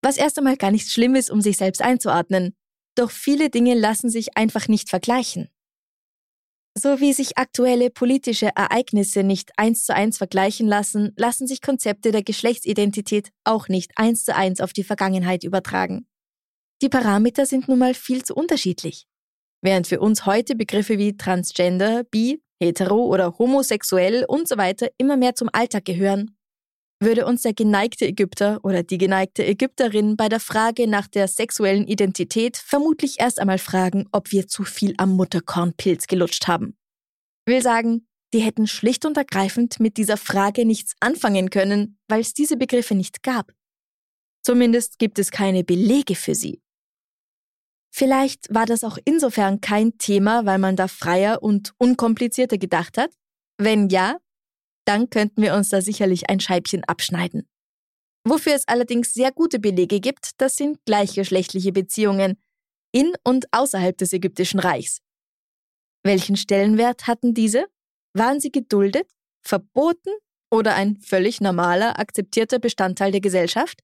Was 0.00 0.16
erst 0.16 0.38
einmal 0.38 0.56
gar 0.56 0.70
nichts 0.70 0.94
schlimm 0.94 1.14
ist, 1.16 1.30
um 1.30 1.42
sich 1.42 1.58
selbst 1.58 1.82
einzuordnen. 1.82 2.56
Doch 2.94 3.10
viele 3.10 3.50
Dinge 3.50 3.74
lassen 3.74 4.08
sich 4.08 4.38
einfach 4.38 4.68
nicht 4.68 4.88
vergleichen. 4.88 5.50
So 6.76 7.00
wie 7.00 7.12
sich 7.12 7.36
aktuelle 7.36 7.90
politische 7.90 8.50
Ereignisse 8.56 9.22
nicht 9.22 9.50
eins 9.58 9.84
zu 9.84 9.94
eins 9.94 10.16
vergleichen 10.16 10.66
lassen, 10.66 11.12
lassen 11.16 11.46
sich 11.46 11.60
Konzepte 11.60 12.12
der 12.12 12.22
Geschlechtsidentität 12.22 13.30
auch 13.44 13.68
nicht 13.68 13.92
eins 13.96 14.24
zu 14.24 14.34
eins 14.34 14.60
auf 14.60 14.72
die 14.72 14.84
Vergangenheit 14.84 15.44
übertragen. 15.44 16.06
Die 16.80 16.88
Parameter 16.88 17.44
sind 17.46 17.68
nun 17.68 17.78
mal 17.78 17.94
viel 17.94 18.24
zu 18.24 18.34
unterschiedlich. 18.34 19.06
Während 19.60 19.86
für 19.86 20.00
uns 20.00 20.26
heute 20.26 20.56
Begriffe 20.56 20.98
wie 20.98 21.16
Transgender, 21.16 22.04
Bi, 22.04 22.42
Hetero 22.60 23.04
oder 23.04 23.38
homosexuell 23.38 24.24
und 24.26 24.48
so 24.48 24.56
immer 24.98 25.16
mehr 25.16 25.34
zum 25.34 25.48
Alltag 25.52 25.84
gehören, 25.84 26.36
würde 27.02 27.26
uns 27.26 27.42
der 27.42 27.52
geneigte 27.52 28.06
Ägypter 28.06 28.60
oder 28.62 28.82
die 28.82 28.98
geneigte 28.98 29.44
Ägypterin 29.44 30.16
bei 30.16 30.28
der 30.28 30.40
Frage 30.40 30.86
nach 30.86 31.06
der 31.06 31.28
sexuellen 31.28 31.86
Identität 31.86 32.56
vermutlich 32.56 33.20
erst 33.20 33.40
einmal 33.40 33.58
fragen, 33.58 34.08
ob 34.12 34.32
wir 34.32 34.48
zu 34.48 34.64
viel 34.64 34.94
am 34.98 35.16
Mutterkornpilz 35.16 36.06
gelutscht 36.06 36.46
haben. 36.48 36.76
Will 37.46 37.62
sagen, 37.62 38.06
die 38.32 38.40
hätten 38.40 38.66
schlicht 38.66 39.04
und 39.04 39.16
ergreifend 39.16 39.80
mit 39.80 39.96
dieser 39.96 40.16
Frage 40.16 40.64
nichts 40.64 40.94
anfangen 41.00 41.50
können, 41.50 41.98
weil 42.08 42.20
es 42.20 42.32
diese 42.32 42.56
Begriffe 42.56 42.94
nicht 42.94 43.22
gab. 43.22 43.52
Zumindest 44.42 44.98
gibt 44.98 45.18
es 45.18 45.30
keine 45.30 45.64
Belege 45.64 46.14
für 46.14 46.34
sie. 46.34 46.62
Vielleicht 47.94 48.52
war 48.52 48.64
das 48.64 48.84
auch 48.84 48.96
insofern 49.04 49.60
kein 49.60 49.98
Thema, 49.98 50.46
weil 50.46 50.58
man 50.58 50.76
da 50.76 50.88
freier 50.88 51.42
und 51.42 51.74
unkomplizierter 51.76 52.56
gedacht 52.56 52.96
hat. 52.96 53.10
Wenn 53.58 53.90
ja, 53.90 54.16
dann 54.84 55.10
könnten 55.10 55.42
wir 55.42 55.54
uns 55.54 55.68
da 55.68 55.80
sicherlich 55.80 56.28
ein 56.28 56.40
Scheibchen 56.40 56.84
abschneiden. 56.84 57.48
Wofür 58.24 58.54
es 58.54 58.68
allerdings 58.68 59.12
sehr 59.12 59.32
gute 59.32 59.58
Belege 59.58 60.00
gibt, 60.00 60.40
das 60.40 60.56
sind 60.56 60.78
gleichgeschlechtliche 60.84 61.72
Beziehungen 61.72 62.40
in 62.92 63.12
und 63.24 63.46
außerhalb 63.52 63.96
des 63.96 64.12
ägyptischen 64.12 64.60
Reichs. 64.60 65.00
Welchen 66.04 66.36
Stellenwert 66.36 67.06
hatten 67.06 67.34
diese? 67.34 67.66
Waren 68.14 68.40
sie 68.40 68.52
geduldet, 68.52 69.10
verboten 69.42 70.12
oder 70.50 70.74
ein 70.74 70.96
völlig 70.98 71.40
normaler, 71.40 71.98
akzeptierter 71.98 72.58
Bestandteil 72.58 73.10
der 73.10 73.20
Gesellschaft? 73.20 73.80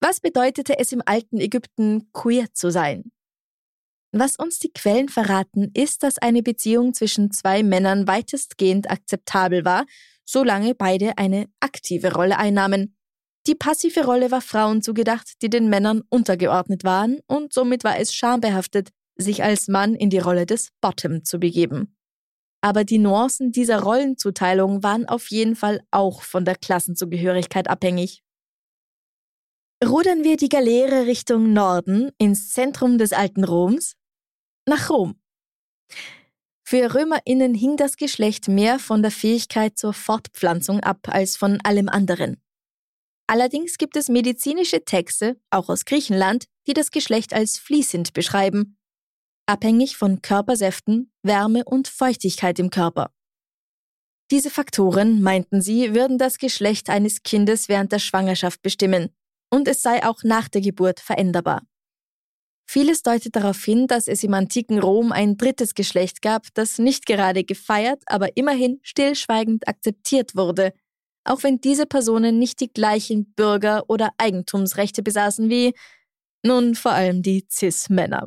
Was 0.00 0.20
bedeutete 0.20 0.78
es 0.78 0.92
im 0.92 1.02
alten 1.04 1.38
Ägypten, 1.38 2.10
queer 2.12 2.52
zu 2.52 2.70
sein? 2.70 3.12
Was 4.12 4.36
uns 4.36 4.58
die 4.58 4.72
Quellen 4.72 5.08
verraten, 5.08 5.70
ist, 5.72 6.02
dass 6.02 6.18
eine 6.18 6.42
Beziehung 6.42 6.92
zwischen 6.92 7.30
zwei 7.30 7.62
Männern 7.62 8.06
weitestgehend 8.06 8.90
akzeptabel 8.90 9.64
war, 9.64 9.86
solange 10.26 10.74
beide 10.74 11.16
eine 11.16 11.46
aktive 11.60 12.12
Rolle 12.12 12.38
einnahmen. 12.38 12.94
Die 13.46 13.54
passive 13.54 14.04
Rolle 14.04 14.30
war 14.30 14.42
Frauen 14.42 14.82
zugedacht, 14.82 15.42
die 15.42 15.48
den 15.48 15.68
Männern 15.70 16.02
untergeordnet 16.10 16.84
waren, 16.84 17.20
und 17.26 17.54
somit 17.54 17.84
war 17.84 17.98
es 17.98 18.14
schambehaftet, 18.14 18.90
sich 19.16 19.42
als 19.42 19.68
Mann 19.68 19.94
in 19.94 20.10
die 20.10 20.18
Rolle 20.18 20.44
des 20.44 20.68
Bottom 20.82 21.24
zu 21.24 21.38
begeben. 21.40 21.96
Aber 22.60 22.84
die 22.84 22.98
Nuancen 22.98 23.50
dieser 23.50 23.80
Rollenzuteilung 23.80 24.82
waren 24.82 25.08
auf 25.08 25.30
jeden 25.30 25.56
Fall 25.56 25.80
auch 25.90 26.22
von 26.22 26.44
der 26.44 26.54
Klassenzugehörigkeit 26.54 27.68
abhängig. 27.68 28.22
Rudern 29.84 30.22
wir 30.22 30.36
die 30.36 30.48
Galeere 30.48 31.06
Richtung 31.06 31.52
Norden 31.52 32.12
ins 32.18 32.50
Zentrum 32.50 32.98
des 32.98 33.12
alten 33.12 33.42
Roms, 33.42 33.96
nach 34.66 34.90
Rom. 34.90 35.16
Für 36.64 36.94
Römerinnen 36.94 37.54
hing 37.54 37.76
das 37.76 37.96
Geschlecht 37.96 38.48
mehr 38.48 38.78
von 38.78 39.02
der 39.02 39.10
Fähigkeit 39.10 39.76
zur 39.76 39.92
Fortpflanzung 39.92 40.80
ab 40.80 41.08
als 41.08 41.36
von 41.36 41.60
allem 41.62 41.88
anderen. 41.88 42.40
Allerdings 43.26 43.78
gibt 43.78 43.96
es 43.96 44.08
medizinische 44.08 44.84
Texte, 44.84 45.40
auch 45.50 45.68
aus 45.68 45.84
Griechenland, 45.84 46.46
die 46.66 46.74
das 46.74 46.90
Geschlecht 46.90 47.34
als 47.34 47.58
fließend 47.58 48.12
beschreiben, 48.12 48.78
abhängig 49.46 49.96
von 49.96 50.22
Körpersäften, 50.22 51.12
Wärme 51.22 51.64
und 51.64 51.88
Feuchtigkeit 51.88 52.58
im 52.58 52.70
Körper. 52.70 53.12
Diese 54.30 54.50
Faktoren, 54.50 55.20
meinten 55.20 55.60
sie, 55.60 55.94
würden 55.94 56.16
das 56.16 56.38
Geschlecht 56.38 56.88
eines 56.88 57.22
Kindes 57.22 57.68
während 57.68 57.92
der 57.92 57.98
Schwangerschaft 57.98 58.62
bestimmen, 58.62 59.10
und 59.50 59.68
es 59.68 59.82
sei 59.82 60.04
auch 60.04 60.22
nach 60.22 60.48
der 60.48 60.62
Geburt 60.62 61.00
veränderbar. 61.00 61.62
Vieles 62.64 63.02
deutet 63.02 63.36
darauf 63.36 63.62
hin, 63.62 63.86
dass 63.86 64.08
es 64.08 64.22
im 64.22 64.34
antiken 64.34 64.78
Rom 64.78 65.12
ein 65.12 65.36
drittes 65.36 65.74
Geschlecht 65.74 66.22
gab, 66.22 66.46
das 66.54 66.78
nicht 66.78 67.06
gerade 67.06 67.44
gefeiert, 67.44 68.02
aber 68.06 68.36
immerhin 68.36 68.80
stillschweigend 68.82 69.68
akzeptiert 69.68 70.34
wurde, 70.36 70.72
auch 71.24 71.42
wenn 71.42 71.60
diese 71.60 71.86
Personen 71.86 72.38
nicht 72.38 72.60
die 72.60 72.72
gleichen 72.72 73.32
Bürger- 73.34 73.88
oder 73.88 74.10
Eigentumsrechte 74.18 75.02
besaßen 75.02 75.50
wie, 75.50 75.74
nun 76.42 76.74
vor 76.74 76.92
allem 76.92 77.22
die 77.22 77.46
Cis-Männer. 77.48 78.26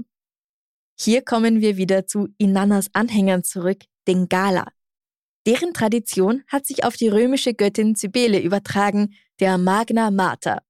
Hier 0.97 1.21
kommen 1.21 1.59
wir 1.59 1.75
wieder 1.75 2.07
zu 2.07 2.29
Inannas 2.37 2.89
Anhängern 2.93 3.43
zurück, 3.43 3.83
den 4.07 4.29
Gala. 4.29 4.67
Deren 5.45 5.73
Tradition 5.73 6.43
hat 6.47 6.65
sich 6.65 6.83
auf 6.83 6.95
die 6.95 7.09
römische 7.09 7.53
Göttin 7.53 7.95
Cybele 7.95 8.39
übertragen, 8.39 9.13
der 9.39 9.57
Magna 9.57 10.09
Mater. 10.09 10.63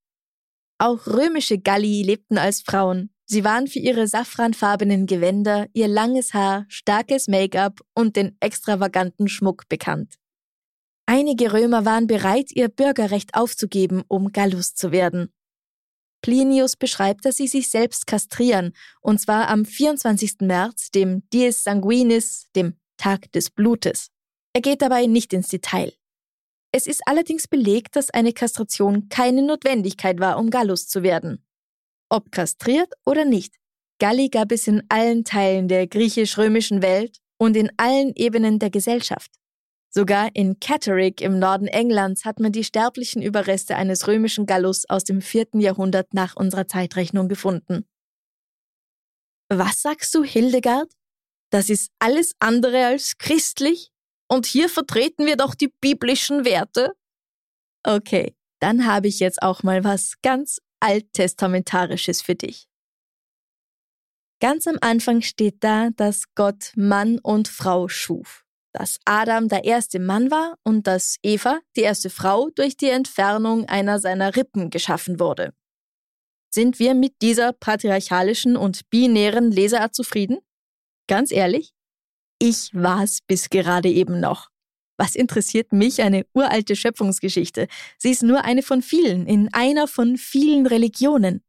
Auch 0.78 1.06
römische 1.06 1.58
Galli 1.58 2.02
lebten 2.02 2.36
als 2.36 2.60
Frauen. 2.60 3.10
Sie 3.28 3.42
waren 3.42 3.66
für 3.66 3.80
ihre 3.80 4.06
safranfarbenen 4.06 5.06
Gewänder, 5.06 5.66
ihr 5.72 5.88
langes 5.88 6.32
Haar, 6.32 6.64
starkes 6.68 7.26
Make-up 7.26 7.80
und 7.92 8.14
den 8.14 8.36
extravaganten 8.40 9.28
Schmuck 9.28 9.68
bekannt. 9.68 10.14
Einige 11.06 11.52
Römer 11.52 11.84
waren 11.84 12.06
bereit, 12.06 12.50
ihr 12.52 12.68
Bürgerrecht 12.68 13.34
aufzugeben, 13.34 14.02
um 14.06 14.32
Gallus 14.32 14.74
zu 14.74 14.92
werden. 14.92 15.32
Plinius 16.22 16.76
beschreibt, 16.76 17.24
dass 17.24 17.36
sie 17.36 17.46
sich 17.46 17.68
selbst 17.68 18.06
kastrieren, 18.06 18.72
und 19.00 19.20
zwar 19.20 19.48
am 19.48 19.64
24. 19.64 20.40
März, 20.40 20.90
dem 20.90 21.22
Dies 21.32 21.62
Sanguinis, 21.62 22.50
dem 22.54 22.74
Tag 22.96 23.30
des 23.32 23.50
Blutes. 23.50 24.08
Er 24.52 24.62
geht 24.62 24.82
dabei 24.82 25.06
nicht 25.06 25.32
ins 25.32 25.48
Detail. 25.48 25.92
Es 26.72 26.86
ist 26.86 27.02
allerdings 27.06 27.46
belegt, 27.46 27.94
dass 27.94 28.10
eine 28.10 28.32
Kastration 28.32 29.08
keine 29.08 29.42
Notwendigkeit 29.42 30.18
war, 30.18 30.38
um 30.38 30.50
Gallus 30.50 30.88
zu 30.88 31.02
werden. 31.02 31.45
Ob 32.08 32.30
kastriert 32.30 32.92
oder 33.04 33.24
nicht, 33.24 33.54
Galli 33.98 34.28
gab 34.28 34.52
es 34.52 34.66
in 34.66 34.82
allen 34.88 35.24
Teilen 35.24 35.68
der 35.68 35.86
griechisch-römischen 35.86 36.82
Welt 36.82 37.18
und 37.38 37.56
in 37.56 37.70
allen 37.76 38.12
Ebenen 38.14 38.58
der 38.58 38.70
Gesellschaft. 38.70 39.30
Sogar 39.88 40.28
in 40.34 40.60
Catterick 40.60 41.22
im 41.22 41.38
Norden 41.38 41.68
Englands 41.68 42.26
hat 42.26 42.38
man 42.38 42.52
die 42.52 42.64
sterblichen 42.64 43.22
Überreste 43.22 43.76
eines 43.76 44.06
römischen 44.06 44.44
Gallus 44.44 44.84
aus 44.88 45.04
dem 45.04 45.22
vierten 45.22 45.58
Jahrhundert 45.58 46.12
nach 46.12 46.36
unserer 46.36 46.68
Zeitrechnung 46.68 47.28
gefunden. 47.28 47.86
Was 49.48 49.80
sagst 49.80 50.14
du, 50.14 50.22
Hildegard? 50.22 50.92
Das 51.50 51.70
ist 51.70 51.90
alles 51.98 52.32
andere 52.40 52.84
als 52.86 53.16
christlich? 53.16 53.90
Und 54.28 54.44
hier 54.44 54.68
vertreten 54.68 55.24
wir 55.24 55.36
doch 55.36 55.54
die 55.54 55.72
biblischen 55.80 56.44
Werte? 56.44 56.92
Okay, 57.84 58.34
dann 58.60 58.86
habe 58.86 59.08
ich 59.08 59.20
jetzt 59.20 59.40
auch 59.42 59.62
mal 59.62 59.84
was 59.84 60.20
ganz 60.20 60.58
alttestamentarisches 60.80 62.22
für 62.22 62.34
dich. 62.34 62.68
Ganz 64.40 64.66
am 64.66 64.76
Anfang 64.82 65.22
steht 65.22 65.64
da, 65.64 65.90
dass 65.96 66.34
Gott 66.34 66.72
Mann 66.76 67.18
und 67.18 67.48
Frau 67.48 67.88
schuf. 67.88 68.42
dass 68.72 68.98
Adam 69.06 69.48
der 69.48 69.64
erste 69.64 69.98
Mann 69.98 70.30
war 70.30 70.58
und 70.62 70.86
dass 70.86 71.16
Eva, 71.22 71.60
die 71.76 71.80
erste 71.80 72.10
Frau, 72.10 72.50
durch 72.50 72.76
die 72.76 72.90
Entfernung 72.90 73.64
einer 73.70 73.98
seiner 74.00 74.36
Rippen 74.36 74.68
geschaffen 74.68 75.18
wurde. 75.18 75.54
Sind 76.50 76.78
wir 76.78 76.92
mit 76.92 77.22
dieser 77.22 77.54
patriarchalischen 77.54 78.54
und 78.54 78.90
binären 78.90 79.50
Leserart 79.50 79.94
zufrieden? 79.94 80.40
Ganz 81.08 81.30
ehrlich? 81.30 81.72
Ich 82.38 82.74
war's 82.74 83.20
bis 83.26 83.48
gerade 83.48 83.88
eben 83.88 84.20
noch. 84.20 84.50
Was 84.98 85.14
interessiert 85.14 85.72
mich 85.72 86.02
eine 86.02 86.26
uralte 86.32 86.74
Schöpfungsgeschichte? 86.74 87.68
Sie 87.98 88.10
ist 88.10 88.22
nur 88.22 88.44
eine 88.44 88.62
von 88.62 88.82
vielen, 88.82 89.26
in 89.26 89.52
einer 89.52 89.88
von 89.88 90.16
vielen 90.16 90.66
Religionen. 90.66 91.42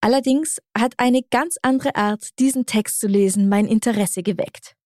Allerdings 0.00 0.58
hat 0.76 0.94
eine 0.98 1.22
ganz 1.22 1.56
andere 1.62 1.94
Art, 1.96 2.28
diesen 2.38 2.66
Text 2.66 3.00
zu 3.00 3.06
lesen, 3.06 3.48
mein 3.48 3.66
Interesse 3.66 4.22
geweckt. 4.22 4.76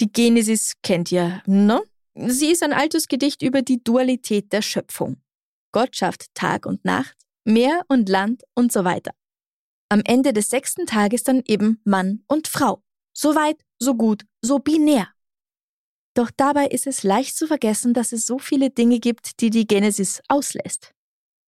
Die 0.00 0.10
Genesis 0.10 0.74
kennt 0.82 1.12
ihr, 1.12 1.42
ne? 1.46 1.82
Sie 2.14 2.50
ist 2.50 2.62
ein 2.62 2.72
altes 2.72 3.06
Gedicht 3.06 3.42
über 3.42 3.62
die 3.62 3.82
Dualität 3.84 4.52
der 4.52 4.62
Schöpfung. 4.62 5.22
Gott 5.72 5.94
schafft 5.94 6.34
Tag 6.34 6.66
und 6.66 6.84
Nacht, 6.84 7.16
Meer 7.44 7.82
und 7.88 8.08
Land 8.08 8.42
und 8.54 8.72
so 8.72 8.84
weiter. 8.84 9.12
Am 9.88 10.02
Ende 10.04 10.32
des 10.32 10.50
sechsten 10.50 10.86
Tages 10.86 11.22
dann 11.22 11.42
eben 11.46 11.80
Mann 11.84 12.24
und 12.26 12.48
Frau. 12.48 12.82
So 13.12 13.34
weit, 13.34 13.60
so 13.78 13.94
gut, 13.94 14.24
so 14.40 14.58
binär. 14.58 15.08
Doch 16.14 16.30
dabei 16.36 16.66
ist 16.66 16.86
es 16.86 17.02
leicht 17.02 17.36
zu 17.36 17.46
vergessen, 17.46 17.94
dass 17.94 18.12
es 18.12 18.26
so 18.26 18.38
viele 18.38 18.70
Dinge 18.70 18.98
gibt, 18.98 19.40
die 19.40 19.50
die 19.50 19.66
Genesis 19.66 20.20
auslässt. 20.28 20.92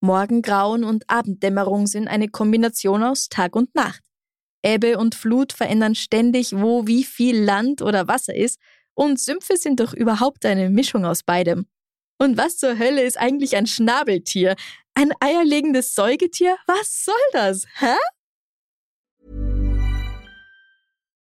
Morgengrauen 0.01 0.85
und 0.85 1.05
Abenddämmerung 1.09 1.87
sind 1.87 2.09
eine 2.09 2.29
Kombination 2.29 3.03
aus 3.03 3.29
Tag 3.29 3.57
und 3.57 3.75
Nacht. 3.75 4.03
Ebbe 4.65 4.99
und 4.99 5.15
Flut 5.15 5.53
verändern 5.53 5.95
ständig, 5.95 6.53
wo 6.53 6.87
wie 6.87 7.05
viel 7.05 7.41
Land 7.43 7.83
oder 7.83 8.09
Wasser 8.09 8.35
ist, 8.35 8.61
und 8.95 9.19
Sümpfe 9.19 9.57
sind 9.57 9.81
doch 9.81 9.95
überhaupt 9.95 10.45
eine 10.45 10.71
Mischung 10.71 11.05
aus 11.05 11.23
beidem. 11.23 11.67
Und 12.19 12.37
was 12.37 12.59
zur 12.59 12.79
Hölle 12.79 13.03
ist 13.03 13.19
eigentlich 13.19 13.57
ein 13.57 13.67
Schnabeltier? 13.67 14.55
Ein 14.95 15.13
eierlegendes 15.21 15.95
Säugetier? 15.95 16.57
Was 16.67 17.05
soll 17.05 17.15
das? 17.33 17.67
Hä? 17.79 17.97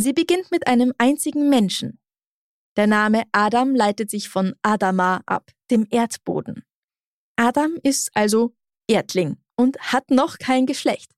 Sie 0.00 0.14
beginnt 0.14 0.50
mit 0.50 0.66
einem 0.66 0.94
einzigen 0.96 1.50
Menschen. 1.50 1.98
Der 2.76 2.86
Name 2.86 3.24
Adam 3.32 3.74
leitet 3.74 4.08
sich 4.08 4.30
von 4.30 4.54
Adama 4.62 5.20
ab, 5.26 5.50
dem 5.70 5.86
Erdboden. 5.90 6.64
Adam 7.36 7.76
ist 7.82 8.10
also 8.14 8.54
Erdling 8.88 9.36
und 9.56 9.78
hat 9.78 10.10
noch 10.10 10.38
kein 10.38 10.64
Geschlecht. 10.64 11.12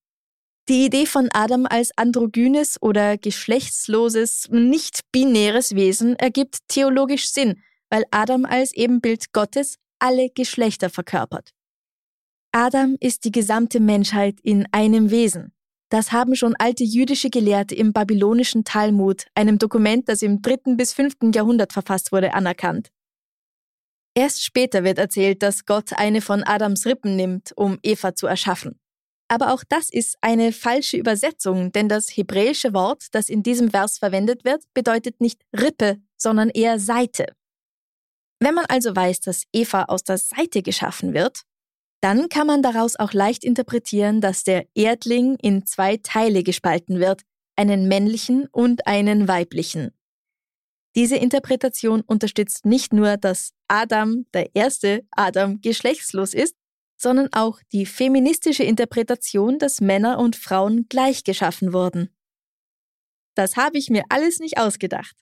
Die 0.69 0.85
Idee 0.85 1.07
von 1.07 1.29
Adam 1.33 1.65
als 1.67 1.97
androgynes 1.97 2.83
oder 2.83 3.19
geschlechtsloses, 3.19 4.49
nicht 4.51 5.03
binäres 5.13 5.77
Wesen 5.77 6.17
ergibt 6.17 6.59
theologisch 6.67 7.31
Sinn, 7.31 7.63
weil 7.89 8.03
Adam 8.11 8.45
als 8.45 8.73
Ebenbild 8.73 9.33
Gottes 9.33 9.77
alle 10.01 10.29
Geschlechter 10.31 10.91
verkörpert. 10.91 11.53
Adam 12.51 12.97
ist 12.99 13.25
die 13.27 13.33
gesamte 13.33 13.79
Menschheit 13.79 14.41
in 14.43 14.67
einem 14.73 15.13
Wesen. 15.13 15.53
Das 15.93 16.11
haben 16.11 16.35
schon 16.35 16.57
alte 16.57 16.85
jüdische 16.85 17.29
Gelehrte 17.29 17.75
im 17.75 17.93
babylonischen 17.93 18.65
Talmud, 18.65 19.27
einem 19.35 19.59
Dokument, 19.59 20.09
das 20.09 20.23
im 20.23 20.41
dritten 20.41 20.79
bis 20.79 20.95
fünften 20.95 21.33
Jahrhundert 21.33 21.75
verfasst 21.75 22.13
wurde, 22.13 22.33
anerkannt. 22.33 22.91
Erst 24.15 24.43
später 24.43 24.85
wird 24.85 24.97
erzählt, 24.97 25.43
dass 25.43 25.67
Gott 25.67 25.93
eine 25.93 26.23
von 26.23 26.45
Adams 26.45 26.87
Rippen 26.87 27.15
nimmt, 27.15 27.53
um 27.57 27.79
Eva 27.83 28.15
zu 28.15 28.27
erschaffen. 28.27 28.81
Aber 29.29 29.53
auch 29.53 29.65
das 29.69 29.91
ist 29.91 30.17
eine 30.23 30.53
falsche 30.53 30.97
Übersetzung, 30.97 31.73
denn 31.73 31.91
das 31.91 32.09
hebräische 32.09 32.73
Wort, 32.73 33.09
das 33.13 33.29
in 33.29 33.43
diesem 33.43 33.71
Vers 33.71 33.99
verwendet 33.99 34.47
wird, 34.47 34.65
bedeutet 34.73 35.21
nicht 35.21 35.43
Rippe, 35.55 35.99
sondern 36.17 36.49
eher 36.49 36.79
Seite. 36.79 37.27
Wenn 38.41 38.55
man 38.55 38.65
also 38.65 38.97
weiß, 38.97 39.21
dass 39.21 39.45
Eva 39.53 39.85
aus 39.85 40.05
der 40.05 40.17
Seite 40.17 40.63
geschaffen 40.63 41.13
wird, 41.13 41.43
dann 42.03 42.29
kann 42.29 42.49
man 42.49 42.63
daraus 42.63 42.97
auch 42.97 43.13
leicht 43.13 43.45
interpretieren, 43.45 44.21
dass 44.21 44.43
der 44.43 44.67
Erdling 44.75 45.37
in 45.41 45.65
zwei 45.67 45.99
Teile 45.99 46.43
gespalten 46.43 46.99
wird, 46.99 47.23
einen 47.55 47.87
männlichen 47.87 48.49
und 48.51 48.89
einen 48.89 49.29
weiblichen. 49.29 49.93
Diese 50.97 51.17
Interpretation 51.17 52.03
unterstützt 52.03 52.67
nicht 52.67 52.93
nur, 52.93 53.17
dass 53.17 53.53
Adam, 53.69 54.27
der 54.35 54.55
erste 54.55 55.07
Adam, 55.13 55.61
geschlechtslos 55.61 56.35
ist, 56.35 56.57
sondern 56.97 57.29
auch 57.33 57.61
die 57.73 57.87
feministische 57.87 58.65
Interpretation, 58.65 59.61
dass 59.61 59.81
Männer 59.81 60.19
und 60.19 60.35
Frauen 60.35 60.87
gleich 60.89 61.23
geschaffen 61.23 61.73
wurden. 61.73 62.11
Das 63.35 63.57
habe 63.57 63.79
ich 63.79 63.91
mir 63.91 64.03
alles 64.09 64.41
nicht 64.41 64.59
ausgedacht. 64.59 65.17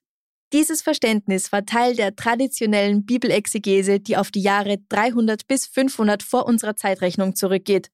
Dieses 0.52 0.82
Verständnis 0.82 1.52
war 1.52 1.64
Teil 1.64 1.94
der 1.94 2.16
traditionellen 2.16 3.06
Bibelexegese, 3.06 4.00
die 4.00 4.16
auf 4.16 4.32
die 4.32 4.42
Jahre 4.42 4.78
300 4.88 5.46
bis 5.46 5.66
500 5.66 6.24
vor 6.24 6.46
unserer 6.46 6.74
Zeitrechnung 6.74 7.36
zurückgeht 7.36 7.90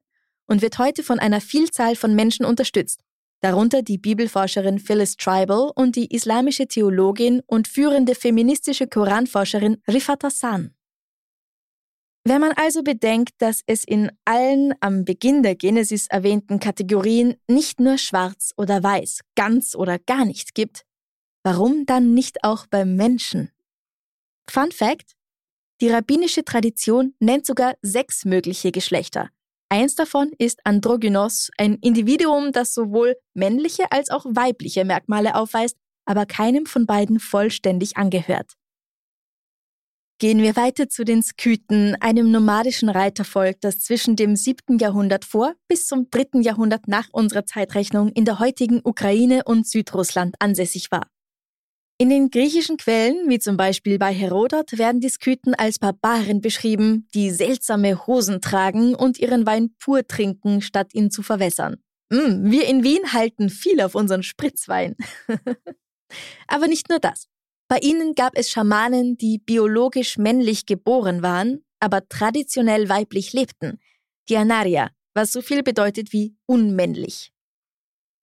und 0.46 0.62
wird 0.62 0.78
heute 0.78 1.02
von 1.02 1.18
einer 1.18 1.42
Vielzahl 1.42 1.96
von 1.96 2.14
Menschen 2.14 2.46
unterstützt, 2.46 3.00
darunter 3.42 3.82
die 3.82 3.98
Bibelforscherin 3.98 4.78
Phyllis 4.78 5.16
Tribal 5.16 5.70
und 5.74 5.96
die 5.96 6.14
islamische 6.14 6.66
Theologin 6.66 7.42
und 7.46 7.68
führende 7.68 8.14
feministische 8.14 8.86
Koranforscherin 8.86 9.82
Rifat 9.86 10.24
Hassan. 10.24 10.74
Wenn 12.24 12.40
man 12.40 12.52
also 12.56 12.82
bedenkt, 12.82 13.34
dass 13.38 13.62
es 13.66 13.84
in 13.84 14.10
allen 14.24 14.74
am 14.80 15.04
Beginn 15.04 15.42
der 15.42 15.56
Genesis 15.56 16.06
erwähnten 16.08 16.58
Kategorien 16.58 17.36
nicht 17.48 17.80
nur 17.80 17.98
schwarz 17.98 18.52
oder 18.56 18.82
weiß, 18.82 19.20
ganz 19.36 19.76
oder 19.76 19.98
gar 19.98 20.24
nichts 20.24 20.54
gibt, 20.54 20.85
Warum 21.46 21.86
dann 21.86 22.12
nicht 22.12 22.42
auch 22.42 22.66
beim 22.66 22.96
Menschen? 22.96 23.52
Fun 24.50 24.72
Fact: 24.72 25.14
Die 25.80 25.88
rabbinische 25.88 26.44
Tradition 26.44 27.14
nennt 27.20 27.46
sogar 27.46 27.76
sechs 27.82 28.24
mögliche 28.24 28.72
Geschlechter. 28.72 29.30
Eins 29.68 29.94
davon 29.94 30.32
ist 30.38 30.58
Androgynos, 30.64 31.52
ein 31.56 31.74
Individuum, 31.74 32.50
das 32.50 32.74
sowohl 32.74 33.14
männliche 33.32 33.92
als 33.92 34.10
auch 34.10 34.26
weibliche 34.28 34.84
Merkmale 34.84 35.36
aufweist, 35.36 35.76
aber 36.04 36.26
keinem 36.26 36.66
von 36.66 36.84
beiden 36.84 37.20
vollständig 37.20 37.96
angehört. 37.96 38.54
Gehen 40.18 40.42
wir 40.42 40.56
weiter 40.56 40.88
zu 40.88 41.04
den 41.04 41.22
Skythen, 41.22 41.94
einem 42.00 42.32
nomadischen 42.32 42.88
Reitervolk, 42.88 43.60
das 43.60 43.78
zwischen 43.78 44.16
dem 44.16 44.34
7. 44.34 44.78
Jahrhundert 44.78 45.24
vor 45.24 45.54
bis 45.68 45.86
zum 45.86 46.10
3. 46.10 46.40
Jahrhundert 46.40 46.88
nach 46.88 47.06
unserer 47.12 47.46
Zeitrechnung 47.46 48.08
in 48.08 48.24
der 48.24 48.40
heutigen 48.40 48.80
Ukraine 48.82 49.44
und 49.44 49.68
Südrussland 49.68 50.34
ansässig 50.40 50.90
war. 50.90 51.06
In 51.98 52.10
den 52.10 52.28
griechischen 52.28 52.76
Quellen, 52.76 53.30
wie 53.30 53.38
zum 53.38 53.56
Beispiel 53.56 53.98
bei 53.98 54.12
Herodot, 54.12 54.76
werden 54.76 55.00
die 55.00 55.08
Skythen 55.08 55.54
als 55.54 55.78
Barbaren 55.78 56.42
beschrieben, 56.42 57.08
die 57.14 57.30
seltsame 57.30 58.06
Hosen 58.06 58.42
tragen 58.42 58.94
und 58.94 59.18
ihren 59.18 59.46
Wein 59.46 59.74
pur 59.78 60.06
trinken, 60.06 60.60
statt 60.60 60.92
ihn 60.92 61.10
zu 61.10 61.22
verwässern. 61.22 61.78
Mm, 62.10 62.50
wir 62.50 62.66
in 62.68 62.84
Wien 62.84 63.14
halten 63.14 63.48
viel 63.48 63.80
auf 63.80 63.94
unseren 63.94 64.22
Spritzwein. 64.22 64.94
Aber 66.48 66.68
nicht 66.68 66.90
nur 66.90 66.98
das. 66.98 67.28
Bei 67.66 67.78
ihnen 67.78 68.14
gab 68.14 68.36
es 68.36 68.50
Schamanen, 68.50 69.16
die 69.16 69.38
biologisch 69.38 70.18
männlich 70.18 70.66
geboren 70.66 71.22
waren, 71.22 71.64
aber 71.80 72.08
traditionell 72.08 72.88
weiblich 72.88 73.32
lebten. 73.32 73.80
Die 74.28 74.36
Anaria, 74.36 74.90
was 75.14 75.32
so 75.32 75.42
viel 75.42 75.62
bedeutet 75.62 76.12
wie 76.12 76.36
unmännlich. 76.46 77.32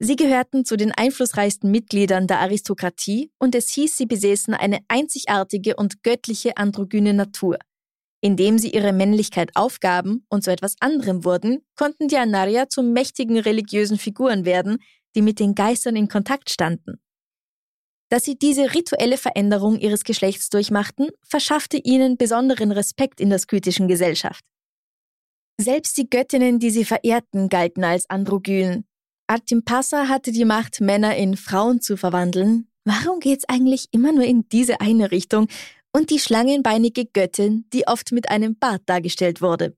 Sie 0.06 0.18
gehörten 0.18 0.66
zu 0.66 0.76
den 0.76 0.92
einflussreichsten 0.92 1.72
Mitgliedern 1.72 2.28
der 2.28 2.42
Aristokratie 2.42 3.32
und 3.40 3.56
es 3.56 3.70
hieß, 3.70 3.96
sie 3.96 4.06
besäßen 4.06 4.54
eine 4.54 4.80
einzigartige 4.90 5.78
und 5.78 6.04
göttliche 6.04 6.58
androgyne 6.58 7.14
Natur. 7.14 7.58
Indem 8.20 8.60
sie 8.60 8.72
ihre 8.72 8.92
Männlichkeit 8.92 9.52
aufgaben 9.56 10.26
und 10.28 10.44
zu 10.44 10.52
etwas 10.52 10.76
anderem 10.82 11.24
wurden, 11.24 11.66
konnten 11.78 12.10
die 12.10 12.18
Anaria 12.18 12.68
zu 12.68 12.84
mächtigen 12.84 13.38
religiösen 13.38 13.98
Figuren 13.98 14.44
werden, 14.44 14.80
die 15.16 15.22
mit 15.22 15.40
den 15.40 15.56
Geistern 15.56 15.96
in 15.96 16.10
Kontakt 16.10 16.50
standen. 16.50 17.00
Dass 18.10 18.26
sie 18.26 18.38
diese 18.38 18.74
rituelle 18.74 19.18
Veränderung 19.18 19.80
ihres 19.80 20.04
Geschlechts 20.04 20.50
durchmachten, 20.50 21.12
verschaffte 21.26 21.78
ihnen 21.78 22.18
besonderen 22.18 22.74
Respekt 22.74 23.22
in 23.22 23.30
der 23.30 23.40
skytischen 23.40 23.88
Gesellschaft. 23.88 24.44
Selbst 25.58 25.96
die 25.98 26.10
Göttinnen, 26.10 26.60
die 26.60 26.72
sie 26.72 26.84
verehrten, 26.84 27.48
galten 27.48 27.86
als 27.86 28.10
androgyn. 28.10 28.84
Artimpasa 29.28 30.08
hatte 30.08 30.32
die 30.32 30.46
Macht, 30.46 30.82
Männer 30.82 31.16
in 31.16 31.38
Frauen 31.38 31.82
zu 31.82 31.98
verwandeln. 31.98 32.68
Warum 32.86 33.20
geht's 33.20 33.46
eigentlich 33.48 33.88
immer 33.92 34.12
nur 34.12 34.26
in 34.26 34.48
diese 34.50 34.82
eine 34.82 35.12
Richtung? 35.12 35.48
Und 35.96 36.10
die 36.10 36.20
schlangenbeinige 36.20 37.06
Göttin, 37.06 37.66
die 37.72 37.88
oft 37.88 38.12
mit 38.12 38.30
einem 38.30 38.58
Bart 38.58 38.82
dargestellt 38.88 39.42
wurde. 39.42 39.78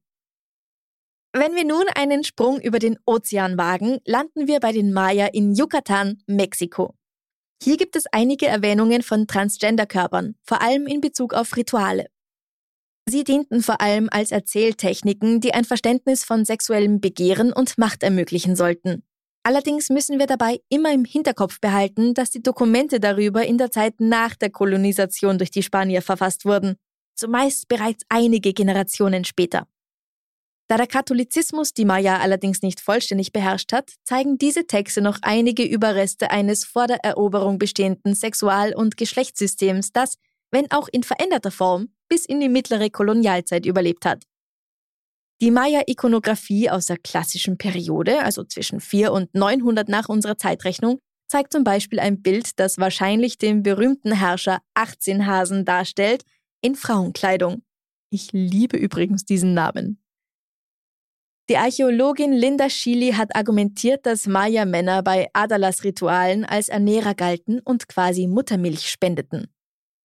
Wenn 1.34 1.53
wir 1.53 1.65
nun 1.65 1.86
einen 1.95 2.23
Sprung 2.23 2.62
über 2.62 2.79
den 2.79 2.97
Ozean 3.05 3.58
wagen, 3.58 3.99
landen 4.05 4.47
wir 4.47 4.62
bei 4.62 4.71
den 4.71 4.93
Maya 4.93 5.27
in 5.27 5.53
Yucatan, 5.53 6.23
Mexiko. 6.27 6.95
Hier 7.62 7.75
gibt 7.75 7.97
es 7.97 8.05
einige 8.12 8.47
Erwähnungen 8.47 9.03
von 9.03 9.27
Transgender-Körpern, 9.27 10.36
vor 10.43 10.62
allem 10.62 10.88
in 10.88 11.01
Bezug 11.01 11.34
auf 11.34 11.58
Rituale. 11.58 12.08
Sie 13.08 13.23
dienten 13.23 13.62
vor 13.62 13.81
allem 13.81 14.08
als 14.10 14.31
Erzähltechniken, 14.31 15.41
die 15.41 15.53
ein 15.53 15.65
Verständnis 15.65 16.23
von 16.23 16.45
sexuellem 16.45 17.01
Begehren 17.01 17.53
und 17.53 17.77
Macht 17.77 18.01
ermöglichen 18.01 18.55
sollten. 18.55 19.03
Allerdings 19.47 19.91
müssen 19.91 20.17
wir 20.17 20.25
dabei 20.25 20.60
immer 20.69 20.91
im 20.91 21.05
Hinterkopf 21.05 21.62
behalten, 21.62 22.15
dass 22.15 22.31
die 22.31 22.41
Dokumente 22.41 22.99
darüber 22.99 23.45
in 23.45 23.60
der 23.60 23.69
Zeit 23.69 23.93
nach 23.99 24.34
der 24.34 24.49
Kolonisation 24.49 25.38
durch 25.38 25.51
die 25.51 25.62
Spanier 25.62 26.01
verfasst 26.01 26.45
wurden, 26.45 26.77
zumeist 27.13 27.67
bereits 27.67 28.03
einige 28.10 28.53
Generationen 28.53 29.23
später. 29.23 29.67
Da 30.67 30.77
der 30.77 30.88
Katholizismus 30.88 31.73
die 31.73 31.86
Maya 31.86 32.17
allerdings 32.17 32.63
nicht 32.63 32.79
vollständig 32.79 33.34
beherrscht 33.34 33.71
hat, 33.71 33.93
zeigen 34.03 34.39
diese 34.39 34.65
Texte 34.65 35.01
noch 35.01 35.19
einige 35.21 35.63
Überreste 35.63 36.31
eines 36.31 36.65
vor 36.65 36.88
der 36.88 37.03
Eroberung 37.03 37.60
bestehenden 37.60 38.15
Sexual- 38.15 38.73
und 38.73 38.97
Geschlechtssystems, 38.97 39.91
das, 39.91 40.15
wenn 40.49 40.71
auch 40.71 40.88
in 40.91 41.03
veränderter 41.03 41.51
Form, 41.51 41.89
bis 42.10 42.25
in 42.25 42.39
die 42.39 42.49
mittlere 42.49 42.89
Kolonialzeit 42.89 43.67
überlebt 43.67 44.08
hat. 44.08 44.23
Die 45.41 45.51
Maya-Ikonographie 45.51 46.69
aus 46.69 46.85
der 46.85 46.97
klassischen 46.97 47.57
Periode, 47.57 48.23
also 48.23 48.45
zwischen 48.45 48.79
4 48.79 49.11
und 49.11 49.35
900 49.35 49.89
nach 49.89 50.07
unserer 50.07 50.37
Zeitrechnung, 50.37 50.99
zeigt 51.27 51.51
zum 51.51 51.63
Beispiel 51.63 51.99
ein 51.99 52.21
Bild, 52.21 52.57
das 52.59 52.77
wahrscheinlich 52.77 53.37
den 53.37 53.61
berühmten 53.61 54.13
Herrscher 54.13 54.59
18 54.75 55.25
Hasen 55.25 55.65
darstellt, 55.65 56.23
in 56.61 56.75
Frauenkleidung. 56.75 57.63
Ich 58.09 58.31
liebe 58.31 58.77
übrigens 58.77 59.25
diesen 59.25 59.53
Namen. 59.53 60.01
Die 61.49 61.57
Archäologin 61.57 62.31
Linda 62.31 62.69
Schili 62.69 63.11
hat 63.11 63.35
argumentiert, 63.35 64.05
dass 64.05 64.25
Maya-Männer 64.25 65.03
bei 65.03 65.29
Adalas-Ritualen 65.33 66.45
als 66.45 66.69
Ernährer 66.69 67.13
galten 67.13 67.59
und 67.59 67.87
quasi 67.87 68.25
Muttermilch 68.25 68.89
spendeten. 68.89 69.54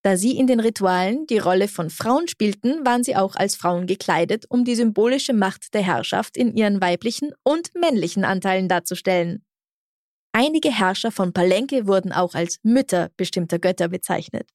Da 0.02 0.16
sie 0.16 0.36
in 0.38 0.46
den 0.46 0.60
Ritualen 0.60 1.26
die 1.26 1.38
Rolle 1.38 1.68
von 1.68 1.90
Frauen 1.90 2.26
spielten, 2.26 2.86
waren 2.86 3.04
sie 3.04 3.16
auch 3.16 3.36
als 3.36 3.54
Frauen 3.54 3.86
gekleidet, 3.86 4.46
um 4.48 4.64
die 4.64 4.74
symbolische 4.74 5.34
Macht 5.34 5.74
der 5.74 5.82
Herrschaft 5.82 6.36
in 6.38 6.56
ihren 6.56 6.80
weiblichen 6.80 7.32
und 7.42 7.74
männlichen 7.74 8.24
Anteilen 8.24 8.68
darzustellen. 8.68 9.44
Einige 10.32 10.70
Herrscher 10.70 11.10
von 11.10 11.32
Palenque 11.32 11.86
wurden 11.86 12.12
auch 12.12 12.34
als 12.34 12.58
Mütter 12.62 13.10
bestimmter 13.16 13.58
Götter 13.58 13.88
bezeichnet. 13.88 14.48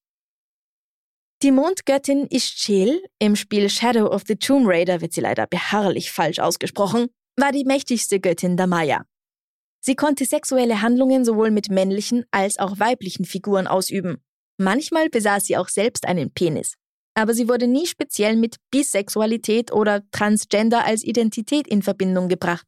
Die 1.43 1.51
Mondgöttin 1.51 2.27
Ischchel, 2.29 3.03
im 3.19 3.36
Spiel 3.36 3.69
Shadow 3.69 4.08
of 4.08 4.23
the 4.25 4.38
Tomb 4.38 4.65
Raider 4.67 5.01
wird 5.01 5.13
sie 5.13 5.21
leider 5.21 5.45
beharrlich 5.45 6.12
falsch 6.12 6.39
ausgesprochen, 6.39 7.08
war 7.36 7.51
die 7.51 7.65
mächtigste 7.65 8.19
Göttin 8.19 8.58
der 8.58 8.67
Maya. 8.67 9.05
Sie 9.81 9.95
konnte 9.95 10.25
sexuelle 10.25 10.81
Handlungen 10.81 11.25
sowohl 11.25 11.51
mit 11.51 11.69
männlichen 11.69 12.25
als 12.31 12.58
auch 12.58 12.79
weiblichen 12.79 13.25
Figuren 13.25 13.67
ausüben. 13.67 14.24
Manchmal 14.58 15.10
besaß 15.10 15.46
sie 15.46 15.58
auch 15.58 15.70
selbst 15.70 16.06
einen 16.06 16.32
Penis. 16.34 16.76
Aber 17.13 17.34
sie 17.34 17.48
wurde 17.48 17.68
nie 17.68 17.88
speziell 17.88 18.36
mit 18.36 18.58
Bisexualität 18.72 19.72
oder 19.72 20.02
Transgender 20.12 20.86
als 20.86 21.04
Identität 21.04 21.68
in 21.68 21.82
Verbindung 21.82 22.28
gebracht. 22.28 22.68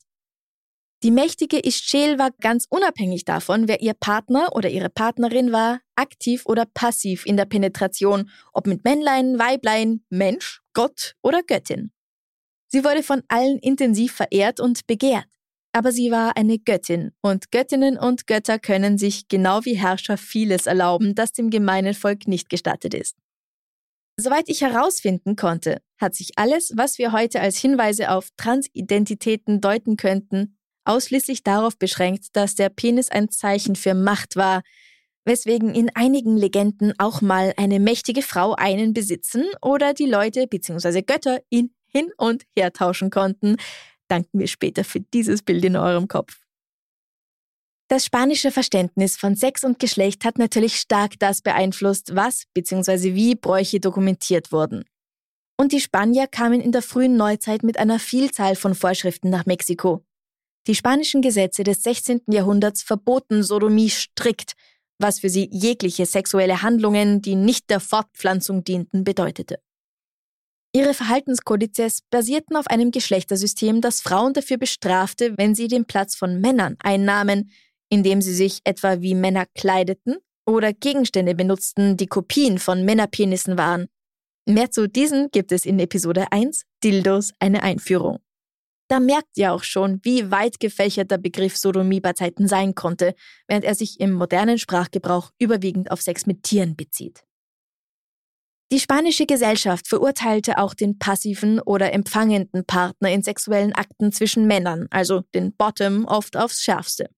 Die 1.04 1.12
mächtige 1.12 1.60
Ischchel 1.60 2.18
war 2.18 2.32
ganz 2.42 2.66
unabhängig 2.70 3.24
davon, 3.24 3.68
wer 3.68 3.82
ihr 3.82 3.94
Partner 3.94 4.56
oder 4.56 4.70
ihre 4.70 4.90
Partnerin 4.90 5.52
war, 5.52 5.80
aktiv 5.96 6.44
oder 6.46 6.66
passiv 6.66 7.26
in 7.26 7.38
der 7.38 7.46
Penetration, 7.46 8.32
ob 8.52 8.66
mit 8.66 8.84
Männlein, 8.84 9.38
Weiblein, 9.38 10.04
Mensch, 10.10 10.62
Gott 10.74 11.14
oder 11.22 11.44
Göttin. 11.44 11.92
Sie 12.68 12.84
wurde 12.84 13.04
von 13.04 13.22
allen 13.28 13.60
intensiv 13.60 14.14
verehrt 14.14 14.60
und 14.60 14.88
begehrt. 14.88 15.28
Aber 15.74 15.92
sie 15.92 16.12
war 16.12 16.38
eine 16.38 16.58
Göttin 16.60 17.12
und 17.22 17.52
Göttinnen 17.52 17.98
und 17.98 18.26
Götter 18.26 18.58
können 18.58 18.98
sich 18.98 19.28
genau 19.28 19.64
wie 19.66 19.76
Herrscher 19.76 20.18
vieles 20.18 20.66
erlauben, 20.66 21.14
das 21.14 21.34
dem 21.34 21.50
gemeinen 21.50 21.94
Volk 21.94 22.28
nicht 22.28 22.50
gestattet 22.50 22.94
ist. 22.94 23.16
Soweit 24.20 24.50
ich 24.50 24.62
herausfinden 24.62 25.36
konnte, 25.36 25.80
hat 26.00 26.16
sich 26.16 26.32
alles, 26.38 26.74
was 26.76 26.98
wir 26.98 27.12
heute 27.12 27.40
als 27.40 27.58
Hinweise 27.58 28.10
auf 28.10 28.30
Transidentitäten 28.36 29.62
deuten 29.62 29.96
könnten, 29.96 30.58
ausschließlich 30.86 31.44
darauf 31.44 31.78
beschränkt, 31.78 32.36
dass 32.36 32.56
der 32.56 32.70
Penis 32.70 33.10
ein 33.10 33.30
Zeichen 33.30 33.76
für 33.76 33.94
Macht 33.94 34.36
war, 34.36 34.64
weswegen 35.26 35.76
in 35.76 35.92
einigen 35.94 36.36
Legenden 36.38 36.94
auch 36.98 37.22
mal 37.22 37.54
eine 37.58 37.80
mächtige 37.80 38.24
Frau 38.24 38.54
einen 38.56 38.94
besitzen 38.94 39.46
oder 39.62 39.94
die 39.94 40.06
Leute 40.06 40.48
bzw. 40.48 41.04
Götter 41.04 41.40
ihn 41.50 41.76
hin 41.86 42.10
und 42.18 42.44
her 42.56 42.74
tauschen 42.74 43.12
konnten, 43.12 43.58
danken 44.08 44.40
wir 44.40 44.48
später 44.48 44.84
für 44.84 45.00
dieses 45.00 45.42
Bild 45.42 45.64
in 45.66 45.76
eurem 45.76 46.08
Kopf. 46.08 46.40
Das 47.90 48.04
spanische 48.06 48.52
Verständnis 48.52 49.16
von 49.16 49.36
Sex 49.36 49.64
und 49.64 49.80
Geschlecht 49.80 50.26
hat 50.26 50.38
natürlich 50.38 50.76
stark 50.76 51.14
das 51.20 51.42
beeinflusst, 51.42 52.16
was 52.16 52.44
bzw. 52.54 53.16
wie 53.16 53.36
Bräuche 53.36 53.80
dokumentiert 53.80 54.52
wurden. 54.52 54.84
Und 55.58 55.72
die 55.72 55.80
Spanier 55.80 56.28
kamen 56.28 56.60
in 56.60 56.74
der 56.74 56.82
frühen 56.82 57.16
Neuzeit 57.16 57.64
mit 57.64 57.80
einer 57.80 57.98
Vielzahl 57.98 58.56
von 58.56 58.76
Vorschriften 58.76 59.30
nach 59.30 59.46
Mexiko. 59.46 60.04
Die 60.68 60.76
spanischen 60.76 61.22
Gesetze 61.22 61.64
des 61.64 61.82
16. 61.84 62.24
Jahrhunderts 62.28 62.84
verboten 62.84 63.42
Sodomie 63.42 63.90
strikt, 63.90 64.54
was 65.00 65.20
für 65.20 65.30
sie 65.30 65.50
jegliche 65.52 66.06
sexuelle 66.06 66.62
Handlungen, 66.62 67.22
die 67.22 67.36
nicht 67.36 67.70
der 67.70 67.80
Fortpflanzung 67.80 68.66
dienten, 68.66 69.06
bedeutete. 69.06 69.60
Ihre 70.74 70.94
Verhaltenskodizes 70.94 72.02
basierten 72.10 72.56
auf 72.56 72.68
einem 72.68 72.92
Geschlechtersystem, 72.92 73.82
das 73.82 74.02
Frauen 74.02 74.34
dafür 74.34 74.58
bestrafte, 74.58 75.38
wenn 75.38 75.56
sie 75.56 75.68
den 75.68 75.86
Platz 75.86 76.16
von 76.16 76.40
Männern 76.40 76.76
einnahmen, 76.80 77.52
indem 77.90 78.22
sie 78.22 78.34
sich 78.34 78.60
etwa 78.64 79.02
wie 79.02 79.16
Männer 79.16 79.46
kleideten 79.56 80.18
oder 80.46 80.74
Gegenstände 80.74 81.36
benutzten, 81.36 81.98
die 81.98 82.08
Kopien 82.08 82.60
von 82.60 82.86
Männerpenissen 82.86 83.58
waren. 83.58 83.88
Mehr 84.48 84.72
zu 84.72 84.88
diesen 84.88 85.30
gibt 85.32 85.52
es 85.52 85.66
in 85.66 85.80
Episode 85.80 86.32
1, 86.32 86.64
Dildos, 86.84 87.34
eine 87.40 87.64
Einführung. 87.64 88.20
Da 88.90 89.02
merkt 89.02 89.38
ihr 89.38 89.52
auch 89.52 89.64
schon, 89.64 90.00
wie 90.04 90.32
weit 90.32 90.62
gefächert 90.62 91.12
der 91.12 91.18
Begriff 91.18 91.58
Sodomie 91.58 92.00
bei 92.00 92.14
Zeiten 92.14 92.48
sein 92.48 92.74
konnte, 92.74 93.14
während 93.48 93.66
er 93.66 93.76
sich 93.76 94.00
im 94.00 94.14
modernen 94.14 94.58
Sprachgebrauch 94.58 95.32
überwiegend 95.38 95.92
auf 95.92 96.02
Sex 96.02 96.26
mit 96.26 96.44
Tieren 96.44 96.78
bezieht. 96.78 97.27
Die 98.70 98.80
spanische 98.82 99.26
Gesellschaft 99.26 99.88
verurteilte 99.88 100.58
auch 100.58 100.74
den 100.74 101.00
passiven 101.00 101.62
oder 101.62 101.94
empfangenden 101.94 102.66
Partner 102.66 103.10
in 103.12 103.24
sexuellen 103.24 103.72
Akten 103.74 104.12
zwischen 104.12 104.46
Männern, 104.46 104.88
also 104.90 105.22
den 105.34 105.56
Bottom, 105.56 106.06
oft 106.06 106.36
aufs 106.36 106.62
schärfste. 106.62 107.10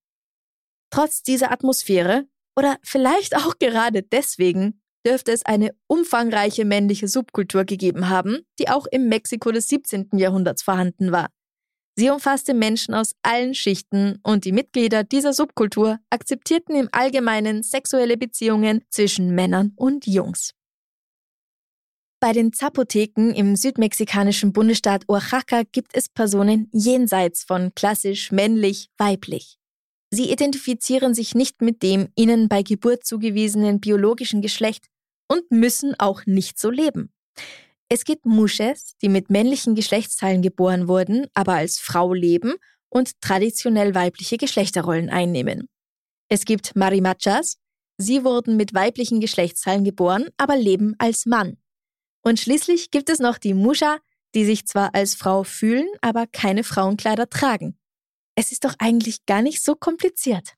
Trotz 0.92 1.24
dieser 1.24 1.52
Atmosphäre, 1.52 2.28
oder 2.56 2.78
vielleicht 2.84 3.36
auch 3.36 3.58
gerade 3.58 4.04
deswegen, 4.04 4.82
dürfte 5.06 5.32
es 5.32 5.44
eine 5.44 5.72
umfangreiche 5.88 6.66
männliche 6.66 7.08
Subkultur 7.08 7.66
gegeben 7.66 8.10
haben, 8.10 8.42
die 8.60 8.70
auch 8.70 8.86
im 8.86 9.08
Mexiko 9.08 9.52
des 9.52 9.70
17. 9.70 10.10
Jahrhunderts 10.18 10.62
vorhanden 10.62 11.12
war. 11.12 11.30
Sie 11.96 12.10
umfasste 12.10 12.54
Menschen 12.54 12.94
aus 12.94 13.16
allen 13.24 13.56
Schichten 13.56 14.20
und 14.24 14.46
die 14.46 14.52
Mitglieder 14.52 15.04
dieser 15.04 15.34
Subkultur 15.34 16.00
akzeptierten 16.10 16.76
im 16.76 16.90
Allgemeinen 16.92 17.64
sexuelle 17.64 18.18
Beziehungen 18.18 18.84
zwischen 18.90 19.34
Männern 19.34 19.74
und 19.76 20.06
Jungs. 20.06 20.54
Bei 22.22 22.34
den 22.34 22.52
Zapoteken 22.52 23.34
im 23.34 23.56
südmexikanischen 23.56 24.52
Bundesstaat 24.52 25.06
Oaxaca 25.08 25.64
gibt 25.72 25.96
es 25.96 26.10
Personen 26.10 26.70
jenseits 26.74 27.46
von 27.46 27.74
klassisch 27.76 28.34
männlich-weiblich. 28.34 29.58
Sie 30.12 30.30
identifizieren 30.30 31.14
sich 31.14 31.34
nicht 31.34 31.62
mit 31.62 31.82
dem 31.82 32.10
ihnen 32.16 32.50
bei 32.50 32.62
Geburt 32.62 33.06
zugewiesenen 33.06 33.80
biologischen 33.80 34.42
Geschlecht 34.42 34.88
und 35.30 35.50
müssen 35.50 35.96
auch 35.98 36.26
nicht 36.26 36.60
so 36.60 36.70
leben. 36.70 37.14
Es 37.88 38.04
gibt 38.04 38.26
Mushes, 38.26 38.98
die 39.02 39.10
mit 39.10 39.30
männlichen 39.30 39.76
Geschlechtsteilen 39.76 40.42
geboren 40.42 40.90
wurden, 40.90 41.28
aber 41.34 41.54
als 41.54 41.80
Frau 41.80 42.14
leben 42.14 42.56
und 42.90 43.22
traditionell 43.22 43.96
weibliche 43.96 44.36
Geschlechterrollen 44.36 45.10
einnehmen. 45.10 45.70
Es 46.28 46.44
gibt 46.44 46.76
Marimachas, 46.76 47.58
sie 47.98 48.26
wurden 48.26 48.58
mit 48.58 48.74
weiblichen 48.74 49.22
Geschlechtsteilen 49.22 49.86
geboren, 49.86 50.26
aber 50.38 50.58
leben 50.58 50.96
als 50.98 51.26
Mann. 51.26 51.58
Und 52.30 52.40
schließlich 52.40 52.92
gibt 52.92 53.10
es 53.10 53.18
noch 53.18 53.40
die 53.40 53.56
Musha, 53.56 53.98
die 54.36 54.46
sich 54.46 54.68
zwar 54.68 54.94
als 54.94 55.16
Frau 55.16 55.44
fühlen, 55.44 55.88
aber 56.02 56.28
keine 56.28 56.64
Frauenkleider 56.64 57.28
tragen. 57.28 57.76
Es 58.36 58.52
ist 58.52 58.66
doch 58.66 58.76
eigentlich 58.78 59.26
gar 59.26 59.42
nicht 59.42 59.64
so 59.64 59.74
kompliziert. 59.74 60.54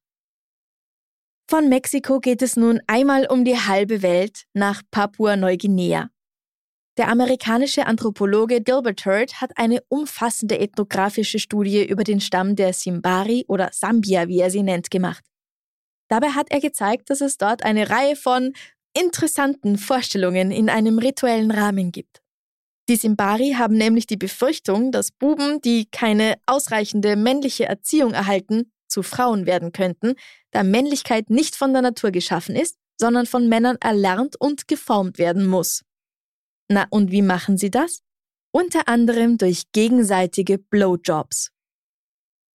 Von 1.50 1.70
Mexiko 1.70 2.20
geht 2.20 2.42
es 2.42 2.58
nun 2.58 2.82
einmal 2.88 3.26
um 3.26 3.46
die 3.46 3.58
halbe 3.58 4.02
Welt 4.02 4.48
nach 4.54 4.82
Papua-Neuguinea. 4.92 6.10
Der 6.98 7.08
amerikanische 7.08 7.86
Anthropologe 7.86 8.60
Gilbert 8.60 9.06
Hurt 9.06 9.40
hat 9.40 9.58
eine 9.58 9.82
umfassende 9.88 10.60
ethnografische 10.60 11.40
Studie 11.40 11.86
über 11.88 12.04
den 12.04 12.20
Stamm 12.20 12.58
der 12.58 12.74
Simbari 12.74 13.46
oder 13.48 13.70
Sambia, 13.72 14.28
wie 14.28 14.42
er 14.42 14.52
sie 14.52 14.64
nennt, 14.64 14.92
gemacht. 14.92 15.24
Dabei 16.10 16.32
hat 16.32 16.52
er 16.52 16.60
gezeigt, 16.60 17.10
dass 17.10 17.22
es 17.22 17.38
dort 17.38 17.64
eine 17.64 17.90
Reihe 17.90 18.18
von 18.18 18.52
interessanten 18.94 19.78
Vorstellungen 19.78 20.52
in 20.52 20.70
einem 20.70 21.00
rituellen 21.00 21.52
Rahmen 21.52 21.92
gibt. 21.92 22.22
Die 22.90 22.96
Simbari 22.96 23.54
haben 23.58 23.76
nämlich 23.76 24.08
die 24.08 24.18
Befürchtung, 24.18 24.92
dass 24.92 25.12
Buben, 25.12 25.62
die 25.62 25.90
keine 25.92 26.36
ausreichende 26.46 27.16
männliche 27.16 27.66
Erziehung 27.66 28.14
erhalten, 28.14 28.72
zu 28.88 29.04
Frauen 29.04 29.46
werden 29.46 29.72
könnten, 29.72 30.16
da 30.52 30.64
Männlichkeit 30.64 31.30
nicht 31.30 31.56
von 31.56 31.72
der 31.72 31.82
Natur 31.82 32.12
geschaffen 32.12 32.56
ist, 32.56 32.78
sondern 33.00 33.26
von 33.26 33.48
Männern 33.48 33.78
erlernt 33.80 34.36
und 34.40 34.68
geformt 34.68 35.18
werden 35.18 35.48
muss. 35.48 35.84
Na, 36.70 36.86
und 36.90 37.12
wie 37.12 37.22
machen 37.22 37.58
sie 37.58 37.72
das? 37.72 38.02
Unter 38.54 38.88
anderem 38.88 39.38
durch 39.38 39.64
gegenseitige 39.72 40.58
Blowjobs. 40.58 41.52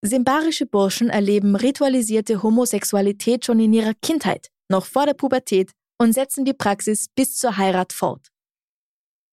Simbarische 0.03 0.67
Burschen 0.67 1.09
erleben 1.09 1.57
ritualisierte 1.57 2.43
Homosexualität 2.43 3.45
schon 3.45 3.59
in 3.59 3.73
ihrer 3.73 3.95
Kindheit, 4.03 4.51
noch 4.69 4.85
vor 4.85 5.07
der 5.07 5.15
Pubertät, 5.15 5.73
und 5.99 6.13
setzen 6.13 6.45
die 6.45 6.55
Praxis 6.55 7.09
bis 7.15 7.37
zur 7.37 7.57
Heirat 7.57 7.93
fort. 7.93 8.29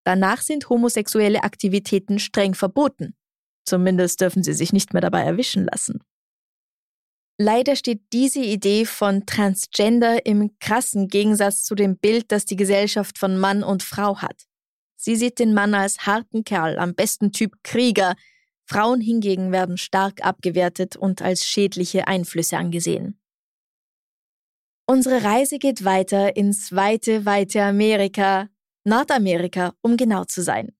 Danach 0.04 0.42
sind 0.42 0.68
homosexuelle 0.68 1.42
Aktivitäten 1.42 2.18
streng 2.18 2.54
verboten. 2.54 3.14
Zumindest 3.64 4.20
dürfen 4.20 4.42
sie 4.42 4.52
sich 4.52 4.72
nicht 4.72 4.92
mehr 4.92 5.00
dabei 5.00 5.22
erwischen 5.22 5.64
lassen. 5.64 6.00
Leider 7.38 7.74
steht 7.74 8.02
diese 8.12 8.40
Idee 8.40 8.84
von 8.84 9.26
Transgender 9.26 10.24
im 10.24 10.56
krassen 10.60 11.08
Gegensatz 11.08 11.64
zu 11.64 11.74
dem 11.74 11.96
Bild, 11.98 12.30
das 12.30 12.44
die 12.44 12.56
Gesellschaft 12.56 13.18
von 13.18 13.38
Mann 13.38 13.64
und 13.64 13.82
Frau 13.82 14.18
hat. 14.18 14.44
Sie 14.96 15.16
sieht 15.16 15.38
den 15.38 15.52
Mann 15.52 15.74
als 15.74 16.06
harten 16.06 16.44
Kerl, 16.44 16.78
am 16.78 16.94
besten 16.94 17.32
Typ 17.32 17.56
Krieger. 17.64 18.14
Frauen 18.66 19.00
hingegen 19.00 19.50
werden 19.50 19.78
stark 19.78 20.24
abgewertet 20.24 20.96
und 20.96 21.22
als 21.22 21.44
schädliche 21.44 22.06
Einflüsse 22.06 22.56
angesehen. 22.56 23.18
Unsere 24.86 25.24
Reise 25.24 25.58
geht 25.58 25.84
weiter 25.86 26.36
ins 26.36 26.70
weite, 26.72 27.24
weite 27.24 27.62
Amerika, 27.62 28.50
Nordamerika, 28.84 29.72
um 29.80 29.96
genau 29.96 30.24
zu 30.24 30.42
sein. 30.42 30.72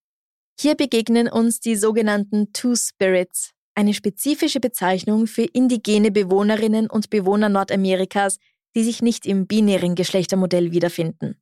Hier 0.61 0.75
begegnen 0.75 1.27
uns 1.27 1.61
die 1.61 1.75
sogenannten 1.75 2.53
Two 2.53 2.77
Spirits, 2.77 3.53
eine 3.75 3.95
spezifische 3.95 4.61
Bezeichnung 4.61 5.27
für 5.27 5.45
indigene 5.45 6.11
Bewohnerinnen 6.11 6.91
und 6.91 7.09
Bewohner 7.09 7.49
Nordamerikas, 7.49 8.37
die 8.77 8.85
sich 8.85 9.01
nicht 9.01 9.25
im 9.25 9.47
binären 9.47 9.95
Geschlechtermodell 9.95 10.71
wiederfinden. 10.71 11.41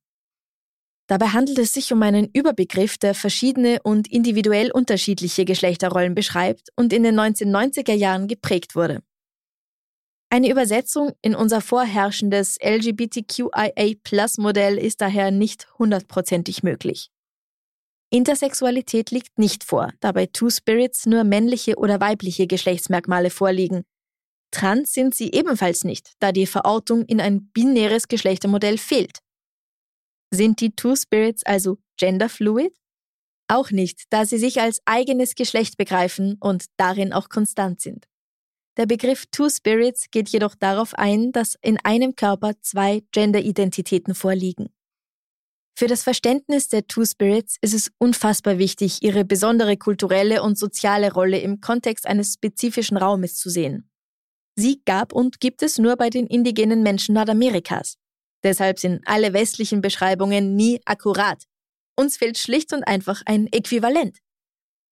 Dabei 1.08 1.28
handelt 1.28 1.58
es 1.58 1.74
sich 1.74 1.92
um 1.92 2.00
einen 2.02 2.30
Überbegriff, 2.32 2.96
der 2.96 3.14
verschiedene 3.14 3.80
und 3.82 4.10
individuell 4.10 4.70
unterschiedliche 4.70 5.44
Geschlechterrollen 5.44 6.14
beschreibt 6.14 6.68
und 6.76 6.92
in 6.92 7.02
den 7.02 7.18
1990er 7.18 7.92
Jahren 7.92 8.28
geprägt 8.28 8.76
wurde. 8.76 9.02
Eine 10.32 10.50
Übersetzung 10.50 11.12
in 11.20 11.34
unser 11.34 11.60
vorherrschendes 11.60 12.56
LGBTQIA-Plus-Modell 12.62 14.78
ist 14.78 15.02
daher 15.02 15.30
nicht 15.30 15.68
hundertprozentig 15.78 16.62
möglich. 16.62 17.10
Intersexualität 18.08 19.10
liegt 19.10 19.38
nicht 19.38 19.62
vor, 19.62 19.92
da 20.00 20.12
bei 20.12 20.24
Two 20.24 20.48
Spirits 20.48 21.04
nur 21.04 21.24
männliche 21.24 21.76
oder 21.76 22.00
weibliche 22.00 22.46
Geschlechtsmerkmale 22.46 23.28
vorliegen. 23.28 23.84
Trans 24.50 24.94
sind 24.94 25.14
sie 25.14 25.32
ebenfalls 25.32 25.84
nicht, 25.84 26.14
da 26.18 26.32
die 26.32 26.46
Verortung 26.46 27.04
in 27.04 27.20
ein 27.20 27.50
binäres 27.52 28.08
Geschlechtermodell 28.08 28.78
fehlt. 28.78 29.18
Sind 30.30 30.62
die 30.62 30.74
Two 30.74 30.96
Spirits 30.96 31.44
also 31.44 31.76
genderfluid? 31.98 32.74
Auch 33.48 33.70
nicht, 33.70 34.04
da 34.08 34.24
sie 34.24 34.38
sich 34.38 34.62
als 34.62 34.80
eigenes 34.86 35.34
Geschlecht 35.34 35.76
begreifen 35.76 36.38
und 36.40 36.64
darin 36.78 37.12
auch 37.12 37.28
konstant 37.28 37.82
sind. 37.82 38.06
Der 38.78 38.86
Begriff 38.86 39.26
Two 39.30 39.50
Spirits 39.50 40.10
geht 40.10 40.30
jedoch 40.30 40.54
darauf 40.54 40.94
ein, 40.94 41.30
dass 41.32 41.58
in 41.60 41.78
einem 41.84 42.16
Körper 42.16 42.54
zwei 42.62 43.02
Gender-Identitäten 43.12 44.14
vorliegen. 44.14 44.72
Für 45.76 45.86
das 45.88 46.02
Verständnis 46.02 46.68
der 46.68 46.86
Two 46.86 47.04
Spirits 47.04 47.56
ist 47.60 47.74
es 47.74 47.90
unfassbar 47.98 48.58
wichtig, 48.58 49.02
ihre 49.02 49.24
besondere 49.24 49.76
kulturelle 49.76 50.42
und 50.42 50.58
soziale 50.58 51.12
Rolle 51.12 51.38
im 51.38 51.60
Kontext 51.60 52.06
eines 52.06 52.34
spezifischen 52.34 52.96
Raumes 52.96 53.36
zu 53.36 53.50
sehen. 53.50 53.90
Sie 54.54 54.82
gab 54.84 55.12
und 55.12 55.40
gibt 55.40 55.62
es 55.62 55.78
nur 55.78 55.96
bei 55.96 56.10
den 56.10 56.26
indigenen 56.26 56.82
Menschen 56.82 57.14
Nordamerikas. 57.14 57.96
Deshalb 58.42 58.78
sind 58.78 59.02
alle 59.06 59.32
westlichen 59.32 59.80
Beschreibungen 59.80 60.56
nie 60.56 60.80
akkurat. 60.84 61.44
Uns 61.96 62.16
fehlt 62.16 62.38
schlicht 62.38 62.72
und 62.72 62.84
einfach 62.84 63.22
ein 63.26 63.46
Äquivalent. 63.52 64.18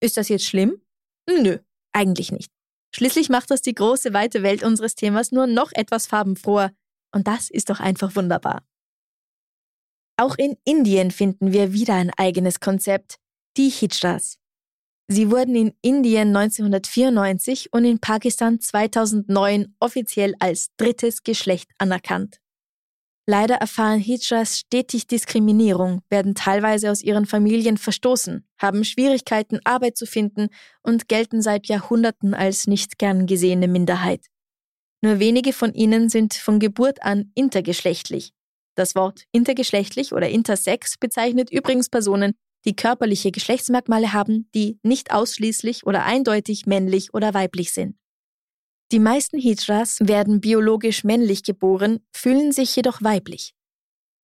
Ist 0.00 0.16
das 0.16 0.28
jetzt 0.28 0.44
schlimm? 0.44 0.82
Nö, 1.28 1.58
eigentlich 1.92 2.32
nicht. 2.32 2.52
Schließlich 2.94 3.28
macht 3.28 3.50
das 3.50 3.62
die 3.62 3.74
große, 3.74 4.12
weite 4.12 4.42
Welt 4.42 4.62
unseres 4.62 4.94
Themas 4.94 5.32
nur 5.32 5.46
noch 5.46 5.70
etwas 5.72 6.06
farbenfroher. 6.06 6.72
Und 7.12 7.26
das 7.26 7.50
ist 7.50 7.70
doch 7.70 7.80
einfach 7.80 8.16
wunderbar. 8.16 8.62
Auch 10.16 10.36
in 10.36 10.56
Indien 10.64 11.10
finden 11.10 11.52
wir 11.52 11.72
wieder 11.72 11.94
ein 11.94 12.10
eigenes 12.16 12.60
Konzept, 12.60 13.16
die 13.56 13.70
Hijras. 13.70 14.38
Sie 15.08 15.30
wurden 15.30 15.56
in 15.56 15.72
Indien 15.82 16.36
1994 16.36 17.72
und 17.72 17.84
in 17.84 17.98
Pakistan 17.98 18.60
2009 18.60 19.74
offiziell 19.80 20.34
als 20.38 20.70
drittes 20.76 21.24
Geschlecht 21.24 21.70
anerkannt. 21.78 22.39
Leider 23.26 23.56
erfahren 23.56 24.00
Hijras 24.00 24.58
stetig 24.58 25.06
Diskriminierung, 25.06 26.00
werden 26.08 26.34
teilweise 26.34 26.90
aus 26.90 27.02
ihren 27.02 27.26
Familien 27.26 27.76
verstoßen, 27.76 28.46
haben 28.58 28.84
Schwierigkeiten, 28.84 29.60
Arbeit 29.64 29.96
zu 29.96 30.06
finden 30.06 30.48
und 30.82 31.08
gelten 31.08 31.42
seit 31.42 31.66
Jahrhunderten 31.66 32.34
als 32.34 32.66
nicht 32.66 32.98
gern 32.98 33.26
gesehene 33.26 33.68
Minderheit. 33.68 34.26
Nur 35.02 35.18
wenige 35.18 35.52
von 35.52 35.72
ihnen 35.74 36.08
sind 36.08 36.34
von 36.34 36.58
Geburt 36.58 37.02
an 37.02 37.30
intergeschlechtlich. 37.34 38.32
Das 38.74 38.94
Wort 38.94 39.24
intergeschlechtlich 39.32 40.12
oder 40.12 40.28
intersex 40.28 40.96
bezeichnet 40.98 41.50
übrigens 41.50 41.88
Personen, 41.88 42.34
die 42.64 42.76
körperliche 42.76 43.30
Geschlechtsmerkmale 43.30 44.12
haben, 44.12 44.48
die 44.54 44.78
nicht 44.82 45.12
ausschließlich 45.12 45.86
oder 45.86 46.04
eindeutig 46.04 46.66
männlich 46.66 47.14
oder 47.14 47.32
weiblich 47.32 47.72
sind. 47.72 47.99
Die 48.92 48.98
meisten 48.98 49.38
Hijras 49.38 49.98
werden 50.00 50.40
biologisch 50.40 51.04
männlich 51.04 51.44
geboren, 51.44 52.00
fühlen 52.12 52.50
sich 52.50 52.74
jedoch 52.74 53.02
weiblich. 53.02 53.54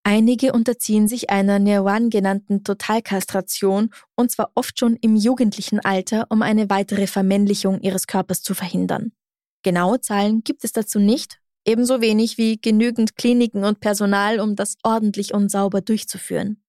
Einige 0.03 0.51
unterziehen 0.53 1.07
sich 1.07 1.29
einer 1.29 1.59
Nirwan 1.59 2.09
genannten 2.09 2.63
Totalkastration 2.63 3.91
und 4.15 4.31
zwar 4.31 4.51
oft 4.55 4.79
schon 4.79 4.95
im 4.97 5.15
jugendlichen 5.15 5.79
Alter, 5.79 6.27
um 6.29 6.41
eine 6.41 6.69
weitere 6.69 7.07
Vermännlichung 7.07 7.81
ihres 7.81 8.07
Körpers 8.07 8.41
zu 8.41 8.53
verhindern. 8.53 9.11
Genaue 9.63 10.01
Zahlen 10.01 10.43
gibt 10.43 10.63
es 10.63 10.71
dazu 10.71 10.99
nicht, 10.99 11.39
ebenso 11.65 12.01
wenig 12.01 12.37
wie 12.37 12.57
genügend 12.59 13.15
Kliniken 13.15 13.63
und 13.63 13.79
Personal, 13.79 14.39
um 14.39 14.55
das 14.55 14.77
ordentlich 14.83 15.33
und 15.33 15.49
sauber 15.49 15.81
durchzuführen. 15.81 16.63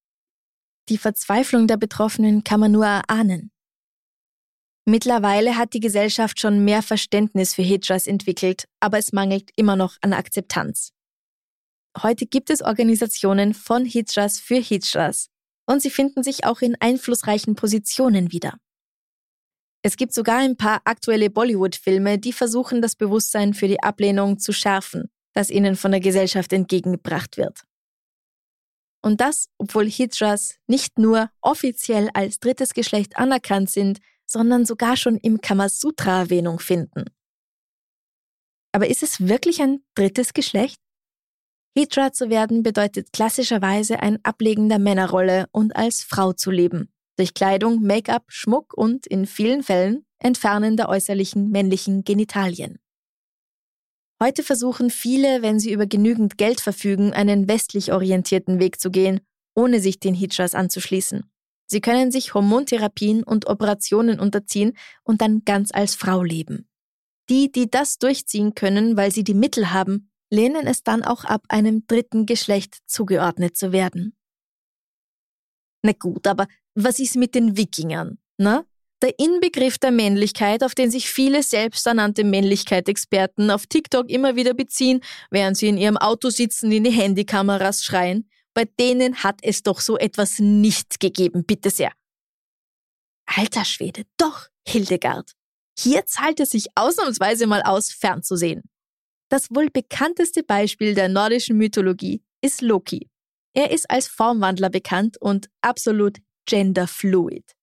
Die 0.88 0.98
Verzweiflung 0.98 1.66
der 1.66 1.76
Betroffenen 1.76 2.44
kann 2.44 2.60
man 2.60 2.72
nur 2.72 2.86
erahnen. 2.86 3.50
Mittlerweile 4.88 5.58
hat 5.58 5.74
die 5.74 5.80
Gesellschaft 5.80 6.40
schon 6.40 6.64
mehr 6.64 6.80
Verständnis 6.80 7.52
für 7.52 7.60
Hijras 7.60 8.06
entwickelt, 8.06 8.64
aber 8.80 8.96
es 8.96 9.12
mangelt 9.12 9.50
immer 9.54 9.76
noch 9.76 9.98
an 10.00 10.14
Akzeptanz. 10.14 10.94
Heute 12.02 12.24
gibt 12.24 12.48
es 12.48 12.62
Organisationen 12.62 13.52
von 13.52 13.84
Hijras 13.84 14.40
für 14.40 14.56
Hijras 14.56 15.28
und 15.66 15.82
sie 15.82 15.90
finden 15.90 16.22
sich 16.22 16.46
auch 16.46 16.62
in 16.62 16.74
einflussreichen 16.80 17.54
Positionen 17.54 18.32
wieder. 18.32 18.56
Es 19.82 19.98
gibt 19.98 20.14
sogar 20.14 20.38
ein 20.38 20.56
paar 20.56 20.80
aktuelle 20.84 21.28
Bollywood-Filme, 21.28 22.18
die 22.18 22.32
versuchen, 22.32 22.80
das 22.80 22.96
Bewusstsein 22.96 23.52
für 23.52 23.68
die 23.68 23.82
Ablehnung 23.82 24.38
zu 24.38 24.54
schärfen, 24.54 25.10
das 25.34 25.50
ihnen 25.50 25.76
von 25.76 25.90
der 25.90 26.00
Gesellschaft 26.00 26.50
entgegengebracht 26.54 27.36
wird. 27.36 27.60
Und 29.02 29.20
das, 29.20 29.50
obwohl 29.58 29.86
Hijras 29.86 30.54
nicht 30.66 30.98
nur 30.98 31.30
offiziell 31.42 32.08
als 32.14 32.38
drittes 32.40 32.72
Geschlecht 32.72 33.18
anerkannt 33.18 33.68
sind, 33.68 34.00
sondern 34.28 34.64
sogar 34.64 34.96
schon 34.96 35.16
im 35.16 35.40
Kamasutra 35.40 36.20
Erwähnung 36.20 36.60
finden. 36.60 37.04
Aber 38.72 38.88
ist 38.88 39.02
es 39.02 39.26
wirklich 39.26 39.60
ein 39.60 39.82
drittes 39.94 40.34
Geschlecht? 40.34 40.78
Hijra 41.76 42.12
zu 42.12 42.28
werden 42.28 42.62
bedeutet 42.62 43.12
klassischerweise 43.12 44.00
ein 44.00 44.18
Ablegen 44.24 44.68
der 44.68 44.78
Männerrolle 44.78 45.46
und 45.52 45.74
als 45.76 46.02
Frau 46.02 46.32
zu 46.32 46.50
leben. 46.50 46.92
Durch 47.16 47.34
Kleidung, 47.34 47.82
Make-up, 47.82 48.24
Schmuck 48.28 48.74
und 48.74 49.06
in 49.06 49.26
vielen 49.26 49.62
Fällen 49.62 50.04
Entfernen 50.18 50.76
der 50.76 50.88
äußerlichen 50.88 51.50
männlichen 51.50 52.04
Genitalien. 52.04 52.78
Heute 54.20 54.42
versuchen 54.42 54.90
viele, 54.90 55.42
wenn 55.42 55.60
sie 55.60 55.72
über 55.72 55.86
genügend 55.86 56.38
Geld 56.38 56.60
verfügen, 56.60 57.12
einen 57.12 57.48
westlich 57.48 57.92
orientierten 57.92 58.58
Weg 58.58 58.80
zu 58.80 58.90
gehen, 58.90 59.20
ohne 59.54 59.80
sich 59.80 60.00
den 60.00 60.14
Hijras 60.14 60.54
anzuschließen. 60.54 61.30
Sie 61.70 61.80
können 61.80 62.10
sich 62.10 62.34
Hormontherapien 62.34 63.22
und 63.22 63.46
Operationen 63.46 64.18
unterziehen 64.18 64.76
und 65.04 65.20
dann 65.20 65.44
ganz 65.44 65.70
als 65.72 65.94
Frau 65.94 66.22
leben. 66.22 66.66
Die, 67.28 67.52
die 67.52 67.70
das 67.70 67.98
durchziehen 67.98 68.54
können, 68.54 68.96
weil 68.96 69.12
sie 69.12 69.22
die 69.22 69.34
Mittel 69.34 69.70
haben, 69.70 70.10
lehnen 70.30 70.66
es 70.66 70.82
dann 70.82 71.04
auch 71.04 71.24
ab, 71.24 71.42
einem 71.48 71.86
dritten 71.86 72.24
Geschlecht 72.24 72.78
zugeordnet 72.86 73.56
zu 73.56 73.70
werden. 73.70 74.16
Na 75.82 75.92
gut, 75.92 76.26
aber 76.26 76.46
was 76.74 76.98
ist 76.98 77.16
mit 77.16 77.34
den 77.34 77.56
Wikingern? 77.56 78.18
Na? 78.38 78.64
Der 79.00 79.16
Inbegriff 79.18 79.78
der 79.78 79.92
Männlichkeit, 79.92 80.64
auf 80.64 80.74
den 80.74 80.90
sich 80.90 81.08
viele 81.08 81.44
selbsternannte 81.44 82.24
Männlichkeit-Experten 82.24 83.50
auf 83.50 83.66
TikTok 83.66 84.10
immer 84.10 84.34
wieder 84.34 84.54
beziehen, 84.54 85.00
während 85.30 85.56
sie 85.56 85.68
in 85.68 85.78
ihrem 85.78 85.96
Auto 85.96 86.30
sitzen, 86.30 86.72
in 86.72 86.82
die 86.82 86.90
Handykameras 86.90 87.84
schreien, 87.84 88.28
bei 88.58 88.64
denen 88.64 89.22
hat 89.22 89.38
es 89.42 89.62
doch 89.62 89.78
so 89.78 89.96
etwas 89.96 90.40
nicht 90.40 90.98
gegeben, 90.98 91.44
bitte 91.44 91.70
sehr. 91.70 91.92
Alter 93.24 93.64
Schwede, 93.64 94.02
doch, 94.16 94.48
Hildegard. 94.66 95.30
Hier 95.78 96.04
zahlt 96.06 96.40
es 96.40 96.50
sich 96.50 96.66
ausnahmsweise 96.74 97.46
mal 97.46 97.62
aus, 97.62 97.92
fernzusehen. 97.92 98.64
Das 99.30 99.46
wohl 99.50 99.70
bekannteste 99.70 100.42
Beispiel 100.42 100.96
der 100.96 101.08
nordischen 101.08 101.56
Mythologie 101.56 102.20
ist 102.40 102.60
Loki. 102.60 103.08
Er 103.54 103.70
ist 103.70 103.88
als 103.88 104.08
Formwandler 104.08 104.70
bekannt 104.70 105.18
und 105.20 105.48
absolut 105.60 106.18
genderfluid. 106.46 107.54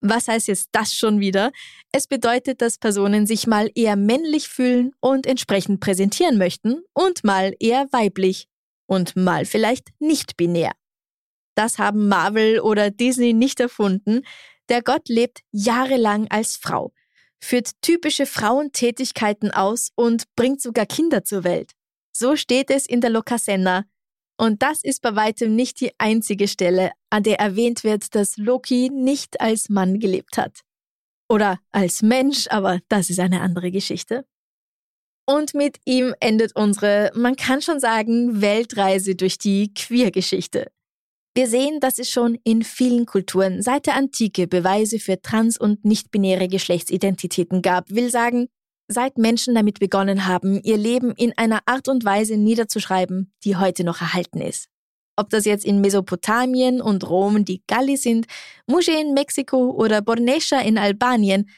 Was 0.00 0.26
heißt 0.26 0.48
jetzt 0.48 0.70
das 0.72 0.94
schon 0.94 1.20
wieder? 1.20 1.52
Es 1.92 2.06
bedeutet, 2.06 2.62
dass 2.62 2.78
Personen 2.78 3.26
sich 3.26 3.46
mal 3.46 3.70
eher 3.74 3.96
männlich 3.96 4.48
fühlen 4.48 4.94
und 5.00 5.26
entsprechend 5.26 5.80
präsentieren 5.80 6.38
möchten 6.38 6.82
und 6.94 7.24
mal 7.24 7.54
eher 7.60 7.88
weiblich 7.92 8.48
und 8.92 9.16
mal 9.16 9.46
vielleicht 9.46 9.88
nicht 10.00 10.36
binär. 10.36 10.72
Das 11.54 11.78
haben 11.78 12.08
Marvel 12.08 12.60
oder 12.60 12.90
Disney 12.90 13.32
nicht 13.32 13.58
erfunden. 13.58 14.20
Der 14.68 14.82
Gott 14.82 15.08
lebt 15.08 15.40
jahrelang 15.50 16.28
als 16.28 16.56
Frau, 16.56 16.92
führt 17.40 17.70
typische 17.80 18.26
Frauentätigkeiten 18.26 19.50
aus 19.50 19.90
und 19.94 20.24
bringt 20.36 20.60
sogar 20.60 20.84
Kinder 20.84 21.24
zur 21.24 21.42
Welt. 21.42 21.72
So 22.12 22.36
steht 22.36 22.70
es 22.70 22.86
in 22.86 23.00
der 23.00 23.10
Lokasenna, 23.10 23.84
und 24.38 24.62
das 24.62 24.82
ist 24.82 25.02
bei 25.02 25.14
weitem 25.14 25.54
nicht 25.54 25.80
die 25.80 25.92
einzige 25.98 26.48
Stelle, 26.48 26.90
an 27.10 27.22
der 27.22 27.38
erwähnt 27.38 27.84
wird, 27.84 28.14
dass 28.14 28.36
Loki 28.36 28.90
nicht 28.92 29.40
als 29.40 29.68
Mann 29.68 30.00
gelebt 30.00 30.36
hat. 30.36 30.60
Oder 31.28 31.60
als 31.70 32.02
Mensch, 32.02 32.48
aber 32.48 32.80
das 32.88 33.08
ist 33.08 33.20
eine 33.20 33.40
andere 33.40 33.70
Geschichte. 33.70 34.26
Und 35.24 35.54
mit 35.54 35.78
ihm 35.84 36.14
endet 36.20 36.56
unsere, 36.56 37.12
man 37.14 37.36
kann 37.36 37.62
schon 37.62 37.78
sagen, 37.78 38.40
Weltreise 38.40 39.14
durch 39.14 39.38
die 39.38 39.72
Queergeschichte. 39.72 40.66
Wir 41.34 41.46
sehen, 41.46 41.80
dass 41.80 41.98
es 41.98 42.10
schon 42.10 42.38
in 42.44 42.62
vielen 42.62 43.06
Kulturen 43.06 43.62
seit 43.62 43.86
der 43.86 43.96
Antike 43.96 44.46
Beweise 44.46 44.98
für 44.98 45.22
trans- 45.22 45.58
und 45.58 45.84
nicht-binäre 45.84 46.48
Geschlechtsidentitäten 46.48 47.62
gab, 47.62 47.88
will 47.88 48.10
sagen, 48.10 48.48
seit 48.88 49.16
Menschen 49.16 49.54
damit 49.54 49.78
begonnen 49.78 50.26
haben, 50.26 50.60
ihr 50.62 50.76
Leben 50.76 51.12
in 51.12 51.32
einer 51.38 51.60
Art 51.66 51.88
und 51.88 52.04
Weise 52.04 52.36
niederzuschreiben, 52.36 53.32
die 53.44 53.56
heute 53.56 53.84
noch 53.84 54.00
erhalten 54.02 54.42
ist. 54.42 54.68
Ob 55.16 55.30
das 55.30 55.44
jetzt 55.44 55.64
in 55.64 55.80
Mesopotamien 55.80 56.82
und 56.82 57.08
Rom 57.08 57.44
die 57.44 57.62
Galli 57.66 57.96
sind, 57.96 58.26
Musche 58.66 58.92
in 58.92 59.14
Mexiko 59.14 59.70
oder 59.70 60.02
Bornesha 60.02 60.60
in 60.60 60.78
Albanien, 60.78 61.48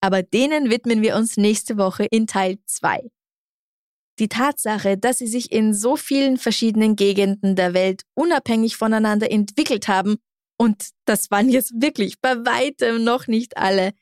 aber 0.00 0.22
denen 0.22 0.70
widmen 0.70 1.02
wir 1.02 1.16
uns 1.16 1.36
nächste 1.36 1.76
Woche 1.76 2.06
in 2.10 2.26
Teil 2.26 2.58
2. 2.66 3.10
Die 4.18 4.28
Tatsache, 4.28 4.98
dass 4.98 5.18
sie 5.18 5.28
sich 5.28 5.52
in 5.52 5.74
so 5.74 5.96
vielen 5.96 6.38
verschiedenen 6.38 6.96
Gegenden 6.96 7.54
der 7.54 7.72
Welt 7.74 8.02
unabhängig 8.14 8.76
voneinander 8.76 9.30
entwickelt 9.30 9.88
haben, 9.88 10.16
und 10.60 10.88
das 11.04 11.30
waren 11.30 11.48
jetzt 11.48 11.72
wirklich 11.80 12.20
bei 12.20 12.34
weitem 12.44 13.04
noch 13.04 13.28
nicht 13.28 13.56
alle, 13.56 13.92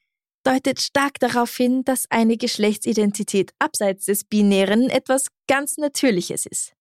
deutet 0.42 0.80
stark 0.80 1.18
darauf 1.18 1.54
hin, 1.54 1.84
dass 1.84 2.10
eine 2.10 2.36
Geschlechtsidentität 2.36 3.50
abseits 3.58 4.06
des 4.06 4.24
Binären 4.24 4.88
etwas 4.88 5.26
ganz 5.48 5.76
Natürliches 5.76 6.46
ist. 6.46 6.72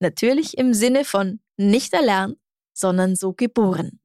Natürlich 0.00 0.56
im 0.56 0.72
Sinne 0.72 1.04
von 1.04 1.40
nicht 1.56 1.94
erlernt, 1.94 2.38
sondern 2.76 3.16
so 3.16 3.32
geboren. 3.32 3.98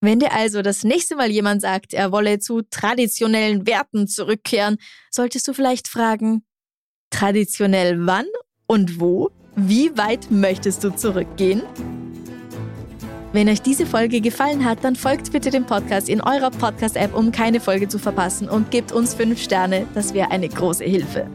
Wenn 0.00 0.18
dir 0.18 0.32
also 0.32 0.62
das 0.62 0.84
nächste 0.84 1.16
Mal 1.16 1.30
jemand 1.30 1.62
sagt, 1.62 1.94
er 1.94 2.12
wolle 2.12 2.38
zu 2.38 2.62
traditionellen 2.62 3.66
Werten 3.66 4.06
zurückkehren, 4.06 4.76
solltest 5.10 5.48
du 5.48 5.54
vielleicht 5.54 5.88
fragen, 5.88 6.44
traditionell 7.10 8.06
wann 8.06 8.26
und 8.66 9.00
wo? 9.00 9.30
Wie 9.56 9.96
weit 9.96 10.30
möchtest 10.30 10.84
du 10.84 10.94
zurückgehen? 10.94 11.62
Wenn 13.32 13.48
euch 13.48 13.62
diese 13.62 13.86
Folge 13.86 14.20
gefallen 14.20 14.64
hat, 14.64 14.84
dann 14.84 14.96
folgt 14.96 15.32
bitte 15.32 15.50
dem 15.50 15.66
Podcast 15.66 16.08
in 16.08 16.20
eurer 16.20 16.50
Podcast-App, 16.50 17.14
um 17.14 17.32
keine 17.32 17.60
Folge 17.60 17.88
zu 17.88 17.98
verpassen 17.98 18.48
und 18.48 18.70
gebt 18.70 18.92
uns 18.92 19.14
fünf 19.14 19.42
Sterne. 19.42 19.86
Das 19.94 20.14
wäre 20.14 20.30
eine 20.30 20.48
große 20.48 20.84
Hilfe. 20.84 21.28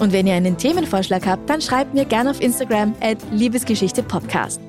Und 0.00 0.12
wenn 0.12 0.26
ihr 0.26 0.34
einen 0.34 0.58
Themenvorschlag 0.58 1.26
habt, 1.26 1.48
dann 1.48 1.62
schreibt 1.62 1.94
mir 1.94 2.04
gerne 2.04 2.30
auf 2.30 2.40
Instagram 2.40 2.94
at 3.00 3.18
Liebesgeschichte 3.32 4.02
Podcast. 4.02 4.60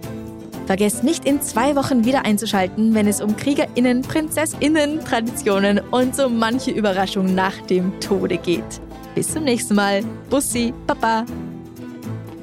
Vergesst 0.68 1.02
nicht 1.02 1.24
in 1.24 1.42
zwei 1.42 1.78
Wochen 1.78 2.04
wieder 2.04 2.26
einzuschalten, 2.26 2.94
wenn 2.94 3.08
es 3.08 3.22
um 3.22 3.38
KriegerInnen, 3.38 4.02
PrinzessInnen, 4.02 5.00
Traditionen 5.00 5.80
und 5.92 6.14
so 6.14 6.28
manche 6.28 6.72
Überraschung 6.72 7.34
nach 7.34 7.58
dem 7.68 7.98
Tode 8.02 8.38
geht. 8.38 8.82
Bis 9.16 9.32
zum 9.32 9.46
nächsten 9.46 9.76
Mal. 9.76 10.04
Bussi, 10.30 10.74
Papa. 10.86 11.26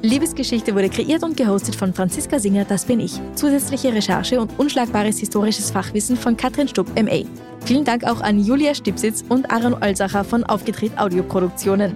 Liebesgeschichte 0.01 0.73
wurde 0.73 0.89
kreiert 0.89 1.23
und 1.23 1.37
gehostet 1.37 1.75
von 1.75 1.93
Franziska 1.93 2.39
Singer, 2.39 2.65
das 2.65 2.85
bin 2.85 2.99
ich. 2.99 3.21
Zusätzliche 3.35 3.93
Recherche 3.93 4.41
und 4.41 4.57
unschlagbares 4.57 5.19
historisches 5.19 5.69
Fachwissen 5.69 6.17
von 6.17 6.35
Katrin 6.35 6.67
Stupp, 6.67 6.87
MA. 6.99 7.25
Vielen 7.65 7.85
Dank 7.85 8.03
auch 8.05 8.21
an 8.21 8.43
Julia 8.43 8.73
Stipsitz 8.73 9.23
und 9.29 9.51
Aaron 9.51 9.75
Olsacher 9.75 10.23
von 10.23 10.43
Aufgedreht 10.43 10.97
Audioproduktionen. 10.97 11.95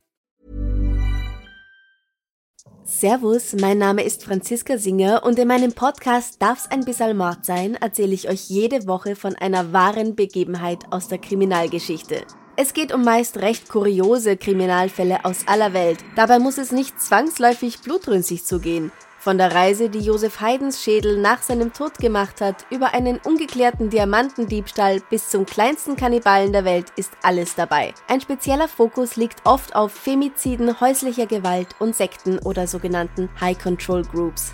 Servus, 2.83 3.53
mein 3.53 3.77
Name 3.77 4.03
ist 4.03 4.23
Franziska 4.23 4.77
Singer 4.77 5.21
und 5.23 5.37
in 5.37 5.47
meinem 5.47 5.71
Podcast 5.71 6.41
Darf's 6.41 6.69
ein 6.71 6.83
bisschen 6.83 7.15
Mord 7.15 7.45
sein, 7.45 7.75
erzähle 7.75 8.13
ich 8.13 8.27
euch 8.27 8.49
jede 8.49 8.87
Woche 8.87 9.15
von 9.15 9.35
einer 9.35 9.71
wahren 9.71 10.15
Begebenheit 10.15 10.79
aus 10.89 11.07
der 11.07 11.19
Kriminalgeschichte. 11.19 12.25
Es 12.55 12.73
geht 12.73 12.91
um 12.91 13.03
meist 13.03 13.37
recht 13.37 13.69
kuriose 13.69 14.35
Kriminalfälle 14.35 15.25
aus 15.25 15.47
aller 15.47 15.73
Welt. 15.73 15.99
Dabei 16.15 16.39
muss 16.39 16.57
es 16.57 16.71
nicht 16.71 16.99
zwangsläufig 16.99 17.81
blutrünstig 17.81 18.45
zugehen. 18.45 18.91
Von 19.21 19.37
der 19.37 19.53
Reise, 19.53 19.91
die 19.91 19.99
Josef 19.99 20.41
Haydns 20.41 20.81
Schädel 20.81 21.21
nach 21.21 21.43
seinem 21.43 21.73
Tod 21.73 21.99
gemacht 21.99 22.41
hat, 22.41 22.65
über 22.71 22.95
einen 22.95 23.19
ungeklärten 23.23 23.91
Diamantendiebstahl 23.91 24.99
bis 25.11 25.29
zum 25.29 25.45
kleinsten 25.45 25.95
Kannibalen 25.95 26.51
der 26.51 26.65
Welt 26.65 26.87
ist 26.95 27.11
alles 27.21 27.53
dabei. 27.53 27.93
Ein 28.07 28.19
spezieller 28.19 28.67
Fokus 28.67 29.17
liegt 29.17 29.45
oft 29.45 29.75
auf 29.75 29.91
Femiziden, 29.91 30.81
häuslicher 30.81 31.27
Gewalt 31.27 31.67
und 31.77 31.95
Sekten 31.95 32.39
oder 32.39 32.65
sogenannten 32.65 33.29
High 33.39 33.61
Control 33.61 34.01
Groups. 34.01 34.53